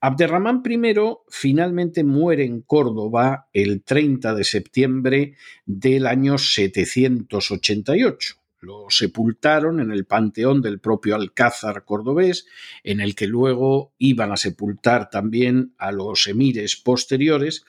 Abderramán 0.00 0.62
I 0.64 0.80
finalmente 1.28 2.04
muere 2.04 2.44
en 2.44 2.62
Córdoba 2.62 3.48
el 3.52 3.82
30 3.82 4.34
de 4.34 4.44
septiembre 4.44 5.34
del 5.66 6.06
año 6.06 6.38
788. 6.38 8.37
Lo 8.60 8.86
sepultaron 8.88 9.78
en 9.78 9.92
el 9.92 10.04
panteón 10.04 10.62
del 10.62 10.80
propio 10.80 11.14
Alcázar 11.14 11.84
cordobés, 11.84 12.46
en 12.82 13.00
el 13.00 13.14
que 13.14 13.28
luego 13.28 13.92
iban 13.98 14.32
a 14.32 14.36
sepultar 14.36 15.10
también 15.10 15.74
a 15.78 15.92
los 15.92 16.26
emires 16.26 16.74
posteriores, 16.74 17.64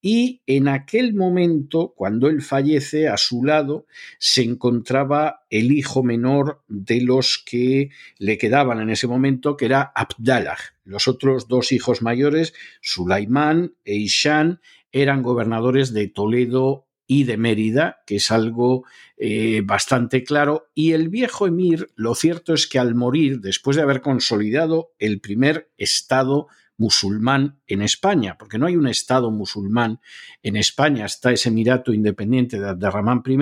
y 0.00 0.40
en 0.46 0.68
aquel 0.68 1.14
momento, 1.14 1.92
cuando 1.94 2.28
él 2.28 2.40
fallece, 2.40 3.08
a 3.08 3.18
su 3.18 3.44
lado 3.44 3.86
se 4.18 4.42
encontraba 4.42 5.42
el 5.50 5.72
hijo 5.72 6.02
menor 6.02 6.62
de 6.68 7.02
los 7.02 7.42
que 7.44 7.90
le 8.18 8.38
quedaban 8.38 8.80
en 8.80 8.88
ese 8.88 9.06
momento, 9.06 9.58
que 9.58 9.66
era 9.66 9.92
Abdallah. 9.94 10.56
Los 10.84 11.06
otros 11.06 11.48
dos 11.48 11.70
hijos 11.72 12.00
mayores, 12.00 12.54
Sulaimán 12.80 13.74
e 13.84 13.96
Ishan, 13.96 14.60
eran 14.90 15.22
gobernadores 15.22 15.92
de 15.92 16.08
Toledo 16.08 16.86
y 17.10 17.24
de 17.24 17.36
Mérida, 17.36 18.04
que 18.06 18.16
es 18.16 18.30
algo 18.30 18.84
eh, 19.16 19.62
bastante 19.64 20.22
claro. 20.22 20.68
Y 20.76 20.92
el 20.92 21.08
viejo 21.08 21.48
emir, 21.48 21.90
lo 21.96 22.14
cierto 22.14 22.54
es 22.54 22.68
que 22.68 22.78
al 22.78 22.94
morir, 22.94 23.40
después 23.40 23.76
de 23.76 23.82
haber 23.82 24.00
consolidado 24.00 24.92
el 25.00 25.20
primer 25.20 25.72
estado 25.76 26.46
musulmán 26.80 27.60
en 27.66 27.82
España, 27.82 28.36
porque 28.38 28.56
no 28.56 28.64
hay 28.66 28.74
un 28.74 28.88
Estado 28.88 29.30
musulmán 29.30 30.00
en 30.42 30.56
España, 30.56 31.04
está 31.04 31.30
ese 31.30 31.50
Emirato 31.50 31.92
independiente 31.92 32.58
de 32.58 32.70
Abderramán 32.70 33.22
I. 33.26 33.36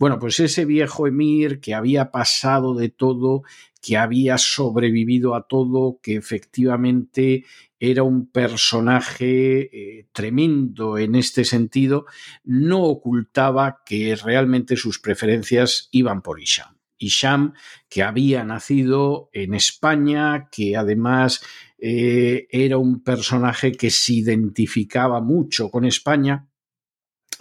Bueno, 0.00 0.18
pues 0.18 0.40
ese 0.40 0.64
viejo 0.64 1.06
emir 1.06 1.60
que 1.60 1.74
había 1.74 2.10
pasado 2.10 2.74
de 2.74 2.88
todo, 2.88 3.44
que 3.80 3.96
había 3.96 4.36
sobrevivido 4.36 5.36
a 5.36 5.46
todo, 5.46 6.00
que 6.02 6.16
efectivamente 6.16 7.44
era 7.78 8.02
un 8.02 8.32
personaje 8.32 9.70
eh, 9.72 10.08
tremendo 10.12 10.98
en 10.98 11.14
este 11.14 11.44
sentido, 11.44 12.06
no 12.42 12.82
ocultaba 12.82 13.84
que 13.86 14.16
realmente 14.16 14.76
sus 14.76 14.98
preferencias 14.98 15.88
iban 15.92 16.20
por 16.20 16.40
Isham. 16.40 16.76
Isham, 16.98 17.54
que 17.88 18.02
había 18.02 18.42
nacido 18.44 19.28
en 19.32 19.54
España, 19.54 20.48
que 20.50 20.76
además 20.76 21.42
eh, 21.78 22.46
era 22.50 22.78
un 22.78 23.02
personaje 23.02 23.72
que 23.72 23.90
se 23.90 24.14
identificaba 24.14 25.20
mucho 25.20 25.70
con 25.70 25.84
España. 25.84 26.46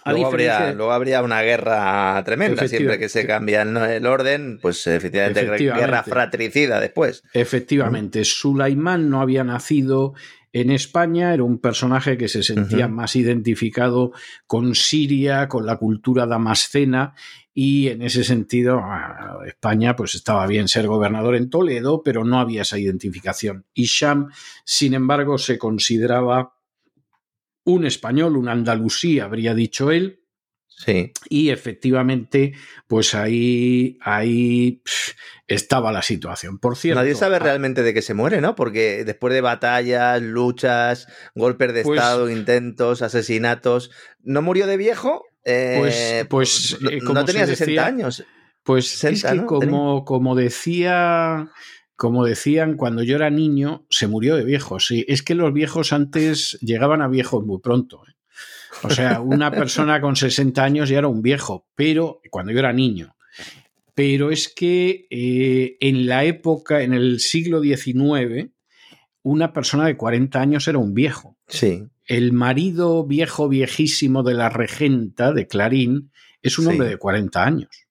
Luego, 0.05 0.91
habría, 0.91 1.23
una 1.23 1.41
guerra 1.41 2.21
tremenda, 2.23 2.67
siempre 2.67 2.99
que 2.99 3.09
se 3.09 3.25
cambia 3.25 3.63
el 3.63 4.05
orden, 4.05 4.59
pues 4.61 4.85
efectivamente, 4.85 5.45
guerra 5.57 6.03
fratricida 6.03 6.79
después. 6.79 7.23
Efectivamente, 7.33 8.23
Sulaimán 8.23 9.09
no 9.09 9.19
había 9.19 9.43
nacido 9.43 10.13
en 10.55 10.71
España, 10.71 11.33
era 11.33 11.43
un 11.43 11.57
personaje 11.57 12.17
que 12.17 12.29
se 12.29 12.41
sentía 12.41 12.87
más 12.87 13.17
identificado 13.17 14.13
con 14.47 14.73
Siria, 14.73 15.49
con 15.49 15.65
la 15.65 15.75
cultura 15.75 16.25
damascena 16.25 17.13
y 17.53 17.89
en 17.89 18.01
ese 18.01 18.23
sentido 18.23 18.81
España 19.45 19.97
pues 19.97 20.15
estaba 20.15 20.47
bien 20.47 20.69
ser 20.69 20.87
gobernador 20.87 21.35
en 21.35 21.49
Toledo, 21.49 22.01
pero 22.03 22.23
no 22.23 22.39
había 22.39 22.61
esa 22.61 22.79
identificación. 22.79 23.65
Y 23.73 23.83
Sham, 23.83 24.29
sin 24.63 24.93
embargo, 24.93 25.37
se 25.37 25.57
consideraba 25.57 26.53
un 27.65 27.85
español, 27.85 28.37
un 28.37 28.47
andalusí, 28.47 29.19
habría 29.19 29.53
dicho 29.53 29.91
él, 29.91 30.21
Sí. 30.77 31.13
Y 31.29 31.49
efectivamente, 31.49 32.53
pues 32.87 33.15
ahí, 33.15 33.97
ahí 34.01 34.81
estaba 35.47 35.91
la 35.91 36.01
situación. 36.01 36.59
Por 36.59 36.75
cierto. 36.75 36.99
Nadie 36.99 37.15
sabe 37.15 37.39
realmente 37.39 37.81
de 37.81 37.93
qué 37.93 38.01
se 38.01 38.13
muere, 38.13 38.41
¿no? 38.41 38.55
Porque 38.55 39.05
después 39.05 39.33
de 39.33 39.41
batallas, 39.41 40.21
luchas, 40.21 41.07
golpes 41.33 41.73
de 41.73 41.83
pues 41.83 41.97
Estado, 41.97 42.29
intentos, 42.29 43.01
asesinatos, 43.01 43.91
¿no 44.21 44.41
murió 44.41 44.67
de 44.67 44.77
viejo? 44.77 45.23
pues, 45.43 45.95
eh, 45.95 46.25
pues 46.27 46.77
eh, 46.89 46.99
no, 47.01 47.23
tenía 47.23 47.45
60 47.45 47.85
años. 47.85 48.25
Pues 48.63 49.03
es 49.03 49.23
que 49.23 49.45
como, 49.45 50.03
como 50.05 50.35
decía. 50.35 51.51
Como 51.97 52.25
decían, 52.25 52.75
cuando 52.75 53.03
yo 53.03 53.15
era 53.15 53.29
niño, 53.29 53.85
se 53.89 54.07
murió 54.07 54.35
de 54.35 54.43
viejo. 54.43 54.81
Sí, 54.81 55.05
es 55.07 55.23
que 55.23 55.33
los 55.33 55.53
viejos 55.53 55.93
antes 55.93 56.57
llegaban 56.59 57.01
a 57.01 57.07
viejos 57.07 57.45
muy 57.45 57.61
pronto. 57.61 58.01
¿eh? 58.09 58.14
O 58.83 58.89
sea, 58.89 59.21
una 59.21 59.51
persona 59.51 60.01
con 60.01 60.15
60 60.15 60.63
años 60.63 60.89
ya 60.89 60.99
era 60.99 61.07
un 61.07 61.21
viejo, 61.21 61.67
pero 61.75 62.21
cuando 62.29 62.51
yo 62.51 62.59
era 62.59 62.73
niño. 62.73 63.15
Pero 63.93 64.31
es 64.31 64.49
que 64.49 65.07
eh, 65.09 65.77
en 65.79 66.07
la 66.07 66.25
época, 66.25 66.81
en 66.81 66.93
el 66.93 67.19
siglo 67.19 67.61
XIX, 67.61 68.49
una 69.23 69.53
persona 69.53 69.85
de 69.85 69.97
40 69.97 70.39
años 70.39 70.67
era 70.67 70.77
un 70.77 70.93
viejo. 70.93 71.37
Sí. 71.47 71.83
El 72.05 72.33
marido 72.33 73.05
viejo, 73.05 73.49
viejísimo 73.49 74.21
de 74.21 74.33
la 74.33 74.49
regenta 74.49 75.33
de 75.33 75.47
Clarín 75.47 76.11
es 76.41 76.59
un 76.59 76.67
hombre 76.67 76.89
de 76.89 76.97
40 76.97 77.43
años. 77.43 77.84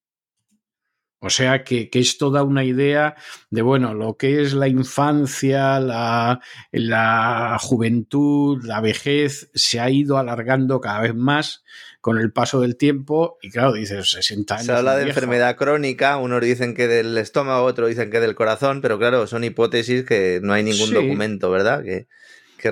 O 1.25 1.31
sea 1.31 1.65
que, 1.65 1.89
esto 1.95 2.31
da 2.31 2.43
una 2.43 2.65
idea 2.65 3.17
de, 3.49 3.63
bueno, 3.63 3.95
lo 3.95 4.19
que 4.19 4.43
es 4.43 4.53
la 4.53 4.69
infancia, 4.69 5.81
la, 5.81 6.41
la, 6.71 7.57
juventud, 7.59 8.63
la 8.63 8.83
vejez, 8.83 9.51
se 9.55 9.81
ha 9.81 9.89
ido 9.89 10.19
alargando 10.19 10.83
cada 10.83 11.01
vez 11.01 11.15
más 11.15 11.65
con 12.03 12.19
el 12.19 12.31
paso 12.31 12.61
del 12.61 12.77
tiempo 12.77 13.39
y 13.41 13.49
claro, 13.49 13.73
dices 13.73 14.11
60 14.11 14.55
años. 14.55 14.67
Se 14.67 14.73
habla 14.73 14.97
de 14.97 15.09
enfermedad 15.09 15.57
crónica, 15.57 16.19
unos 16.19 16.43
dicen 16.43 16.75
que 16.75 16.89
del 16.89 17.17
estómago, 17.17 17.65
otros 17.65 17.89
dicen 17.89 18.11
que 18.11 18.21
del 18.21 18.35
corazón, 18.35 18.83
pero 18.83 18.99
claro, 18.99 19.27
son 19.27 19.45
hipótesis 19.45 20.05
que 20.05 20.41
no 20.43 20.53
hay 20.53 20.63
ningún 20.63 20.93
documento, 20.93 21.51
¿verdad? 21.51 21.83
Que, 21.83 22.07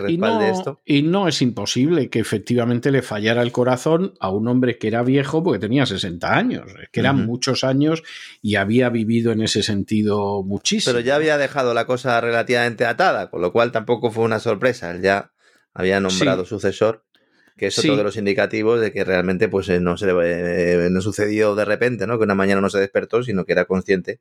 y 0.09 0.19
no, 0.19 0.41
esto. 0.41 0.81
Y 0.85 1.03
no 1.03 1.29
es 1.29 1.43
imposible 1.43 2.09
que 2.11 2.19
efectivamente 2.19 2.91
le 2.91 3.03
fallara 3.03 3.43
el 3.43 3.53
corazón 3.53 4.15
a 4.21 4.31
un 4.31 4.49
hombre 4.49 4.79
que 4.79 4.89
era 4.89 5.03
viejo 5.03 5.43
porque 5.43 5.59
tenía 5.59 5.87
60 5.87 6.37
años, 6.37 6.65
que 6.91 7.01
eran 7.01 7.27
muchos 7.27 7.65
años 7.65 8.03
y 8.41 8.57
había 8.57 8.89
vivido 8.89 9.33
en 9.33 9.43
ese 9.43 9.63
sentido 9.63 10.43
muchísimo. 10.43 10.93
Pero 10.93 11.05
ya 11.05 11.17
había 11.17 11.39
dejado 11.39 11.75
la 11.75 11.87
cosa 11.87 12.21
relativamente 12.21 12.85
atada, 12.85 13.31
con 13.31 13.41
lo 13.41 13.53
cual 13.53 13.73
tampoco 13.73 14.11
fue 14.11 14.25
una 14.25 14.41
sorpresa. 14.41 14.91
Él 14.91 15.03
ya 15.03 15.33
había 15.75 16.01
nombrado 16.01 16.45
sucesor 16.45 17.05
que 17.57 17.67
es 17.67 17.79
otro 17.79 17.97
de 17.97 18.03
los 18.03 18.17
indicativos 18.17 18.81
de 18.81 18.93
que 18.93 19.05
realmente 19.05 19.49
pues 19.49 19.69
eh, 19.69 19.79
no 19.79 19.97
se 19.97 20.11
eh, 20.11 20.89
no 20.91 21.01
sucedió 21.01 21.55
de 21.55 21.65
repente, 21.65 22.07
¿no? 22.07 22.19
Que 22.19 22.25
una 22.25 22.35
mañana 22.35 22.61
no 22.61 22.71
se 22.71 22.79
despertó, 22.79 23.23
sino 23.23 23.45
que 23.45 23.53
era 23.53 23.67
consciente 23.67 24.21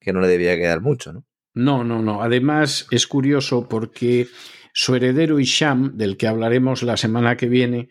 que 0.00 0.12
no 0.12 0.20
le 0.20 0.28
debía 0.28 0.56
quedar 0.56 0.80
mucho, 0.80 1.12
¿no? 1.12 1.24
No, 1.54 1.84
no, 1.84 2.02
no. 2.02 2.22
Además 2.22 2.86
es 2.90 3.06
curioso 3.06 3.66
porque 3.68 4.28
su 4.78 4.94
heredero 4.94 5.40
Isham, 5.40 5.96
del 5.96 6.18
que 6.18 6.26
hablaremos 6.26 6.82
la 6.82 6.98
semana 6.98 7.38
que 7.38 7.48
viene, 7.48 7.88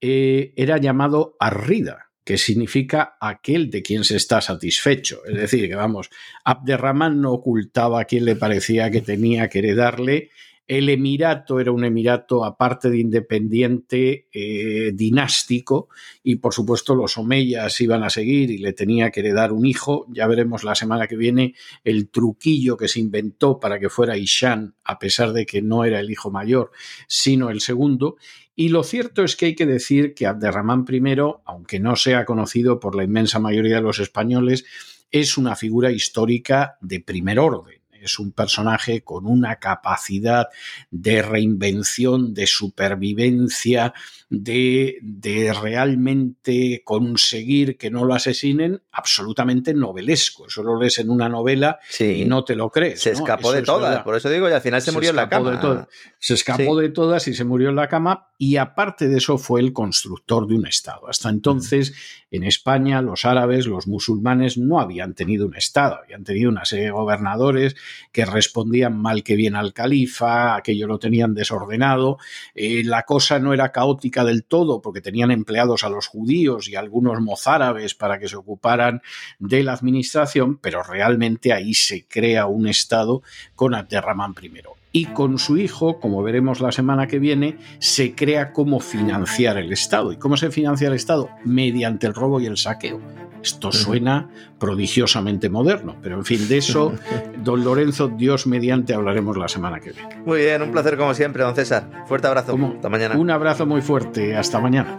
eh, 0.00 0.52
era 0.56 0.78
llamado 0.78 1.36
Arrida, 1.38 2.10
que 2.24 2.38
significa 2.38 3.16
aquel 3.20 3.70
de 3.70 3.84
quien 3.84 4.02
se 4.02 4.16
está 4.16 4.40
satisfecho. 4.40 5.24
Es 5.26 5.36
decir, 5.36 5.68
que 5.68 5.76
vamos, 5.76 6.10
Abderrahman 6.44 7.20
no 7.20 7.30
ocultaba 7.30 8.00
a 8.00 8.04
quien 8.06 8.24
le 8.24 8.34
parecía 8.34 8.90
que 8.90 9.00
tenía 9.00 9.48
que 9.48 9.60
heredarle 9.60 10.30
el 10.66 10.88
emirato 10.88 11.60
era 11.60 11.72
un 11.72 11.84
emirato 11.84 12.44
aparte 12.44 12.88
de 12.88 12.98
independiente 12.98 14.28
eh, 14.32 14.92
dinástico 14.94 15.88
y 16.22 16.36
por 16.36 16.54
supuesto 16.54 16.94
los 16.94 17.18
omeyas 17.18 17.80
iban 17.82 18.02
a 18.02 18.08
seguir 18.08 18.50
y 18.50 18.58
le 18.58 18.72
tenía 18.72 19.10
que 19.10 19.20
heredar 19.20 19.52
un 19.52 19.66
hijo. 19.66 20.06
Ya 20.08 20.26
veremos 20.26 20.64
la 20.64 20.74
semana 20.74 21.06
que 21.06 21.16
viene 21.16 21.54
el 21.84 22.08
truquillo 22.08 22.78
que 22.78 22.88
se 22.88 23.00
inventó 23.00 23.60
para 23.60 23.78
que 23.78 23.90
fuera 23.90 24.16
Ishan 24.16 24.74
a 24.84 24.98
pesar 24.98 25.32
de 25.32 25.44
que 25.44 25.60
no 25.60 25.84
era 25.84 26.00
el 26.00 26.10
hijo 26.10 26.30
mayor 26.30 26.70
sino 27.06 27.50
el 27.50 27.60
segundo. 27.60 28.16
Y 28.56 28.68
lo 28.70 28.84
cierto 28.84 29.22
es 29.22 29.36
que 29.36 29.46
hay 29.46 29.54
que 29.54 29.66
decir 29.66 30.14
que 30.14 30.26
Abderramán 30.26 30.86
I, 30.88 31.02
aunque 31.44 31.80
no 31.80 31.96
sea 31.96 32.24
conocido 32.24 32.80
por 32.80 32.94
la 32.94 33.04
inmensa 33.04 33.38
mayoría 33.38 33.76
de 33.76 33.82
los 33.82 33.98
españoles, 33.98 34.64
es 35.10 35.36
una 35.36 35.56
figura 35.56 35.90
histórica 35.90 36.78
de 36.80 37.00
primer 37.00 37.38
orden 37.38 37.83
es 38.06 38.18
un 38.18 38.32
personaje 38.32 39.02
con 39.02 39.26
una 39.26 39.56
capacidad 39.56 40.48
de 40.90 41.22
reinvención, 41.22 42.34
de 42.34 42.46
supervivencia, 42.46 43.94
de, 44.28 45.54
realmente 45.60 46.82
conseguir 46.84 47.76
que 47.76 47.90
no 47.90 48.04
lo 48.04 48.14
asesinen, 48.14 48.82
absolutamente 48.92 49.74
novelesco. 49.74 50.46
Eso 50.46 50.62
lo 50.62 50.78
lees 50.78 50.98
en 50.98 51.10
una 51.10 51.28
novela 51.28 51.78
y 51.98 52.24
no 52.24 52.44
te 52.44 52.56
lo 52.56 52.70
crees. 52.70 53.00
Se 53.00 53.10
escapó 53.10 53.52
de 53.52 53.62
todas, 53.62 54.02
por 54.02 54.16
eso 54.16 54.28
digo, 54.30 54.48
y 54.48 54.52
al 54.52 54.60
final 54.60 54.82
se, 54.82 54.92
murió 54.92 55.10
en 55.10 55.16
la 55.16 55.28
cama. 55.28 55.88
se 56.18 56.34
escapó 56.34 56.76
de 56.76 56.88
todas 56.88 57.28
y 57.28 57.34
se 57.34 57.44
murió 57.44 57.68
en 57.68 57.76
la 57.76 57.88
cama, 57.88 58.28
y 58.38 58.56
aparte 58.56 59.08
de 59.08 59.18
eso 59.18 59.38
fue 59.38 59.60
el 59.60 59.72
constructor 59.72 60.46
de 60.46 60.54
un 60.54 60.66
Estado. 60.66 61.08
Hasta 61.08 61.28
entonces, 61.28 61.94
en 62.30 62.44
España, 62.44 63.00
los 63.00 63.24
árabes, 63.24 63.66
los 63.66 63.86
musulmanes 63.86 64.58
no 64.58 64.80
habían 64.80 65.14
tenido 65.14 65.46
un 65.46 65.56
Estado, 65.56 65.96
habían 66.02 66.24
tenido 66.24 66.50
una 66.50 66.64
serie 66.64 66.86
de 66.86 66.90
gobernadores 66.90 67.76
que 68.12 68.24
respondían 68.24 68.96
mal 68.96 69.22
que 69.22 69.36
bien 69.36 69.56
al 69.56 69.72
califa, 69.72 70.56
aquello 70.56 70.86
lo 70.86 70.98
tenían 70.98 71.34
desordenado, 71.34 72.18
eh, 72.54 72.82
la 72.84 73.02
cosa 73.02 73.38
no 73.38 73.52
era 73.52 73.72
caótica 73.72 74.24
del 74.24 74.44
todo 74.44 74.80
porque 74.80 75.00
tenían 75.00 75.30
empleados 75.30 75.84
a 75.84 75.88
los 75.88 76.06
judíos 76.06 76.68
y 76.68 76.76
algunos 76.76 77.20
mozárabes 77.20 77.94
para 77.94 78.18
que 78.18 78.28
se 78.28 78.36
ocuparan 78.36 79.02
de 79.38 79.62
la 79.62 79.72
administración, 79.72 80.58
pero 80.58 80.82
realmente 80.82 81.52
ahí 81.52 81.74
se 81.74 82.06
crea 82.06 82.46
un 82.46 82.68
Estado 82.68 83.22
con 83.54 83.74
Abderramán 83.74 84.34
I 84.42 84.83
y 84.96 85.06
con 85.06 85.40
su 85.40 85.56
hijo, 85.56 85.98
como 85.98 86.22
veremos 86.22 86.60
la 86.60 86.70
semana 86.70 87.08
que 87.08 87.18
viene, 87.18 87.58
se 87.80 88.14
crea 88.14 88.52
cómo 88.52 88.78
financiar 88.78 89.58
el 89.58 89.72
Estado. 89.72 90.12
¿Y 90.12 90.16
cómo 90.18 90.36
se 90.36 90.52
financia 90.52 90.86
el 90.86 90.94
Estado? 90.94 91.30
Mediante 91.44 92.06
el 92.06 92.14
robo 92.14 92.40
y 92.40 92.46
el 92.46 92.56
saqueo. 92.56 93.00
Esto 93.42 93.72
suena 93.72 94.30
prodigiosamente 94.60 95.50
moderno, 95.50 95.96
pero 96.00 96.16
en 96.16 96.24
fin, 96.24 96.46
de 96.46 96.58
eso, 96.58 96.94
don 97.42 97.64
Lorenzo, 97.64 98.06
Dios 98.06 98.46
mediante, 98.46 98.94
hablaremos 98.94 99.36
la 99.36 99.48
semana 99.48 99.80
que 99.80 99.90
viene. 99.90 100.22
Muy 100.24 100.38
bien, 100.38 100.62
un 100.62 100.70
placer 100.70 100.96
como 100.96 101.12
siempre, 101.12 101.42
don 101.42 101.56
César. 101.56 102.04
Fuerte 102.06 102.28
abrazo. 102.28 102.56
Hasta 102.76 102.88
mañana. 102.88 103.18
Un 103.18 103.30
abrazo 103.32 103.66
muy 103.66 103.82
fuerte. 103.82 104.36
Hasta 104.36 104.60
mañana. 104.60 104.96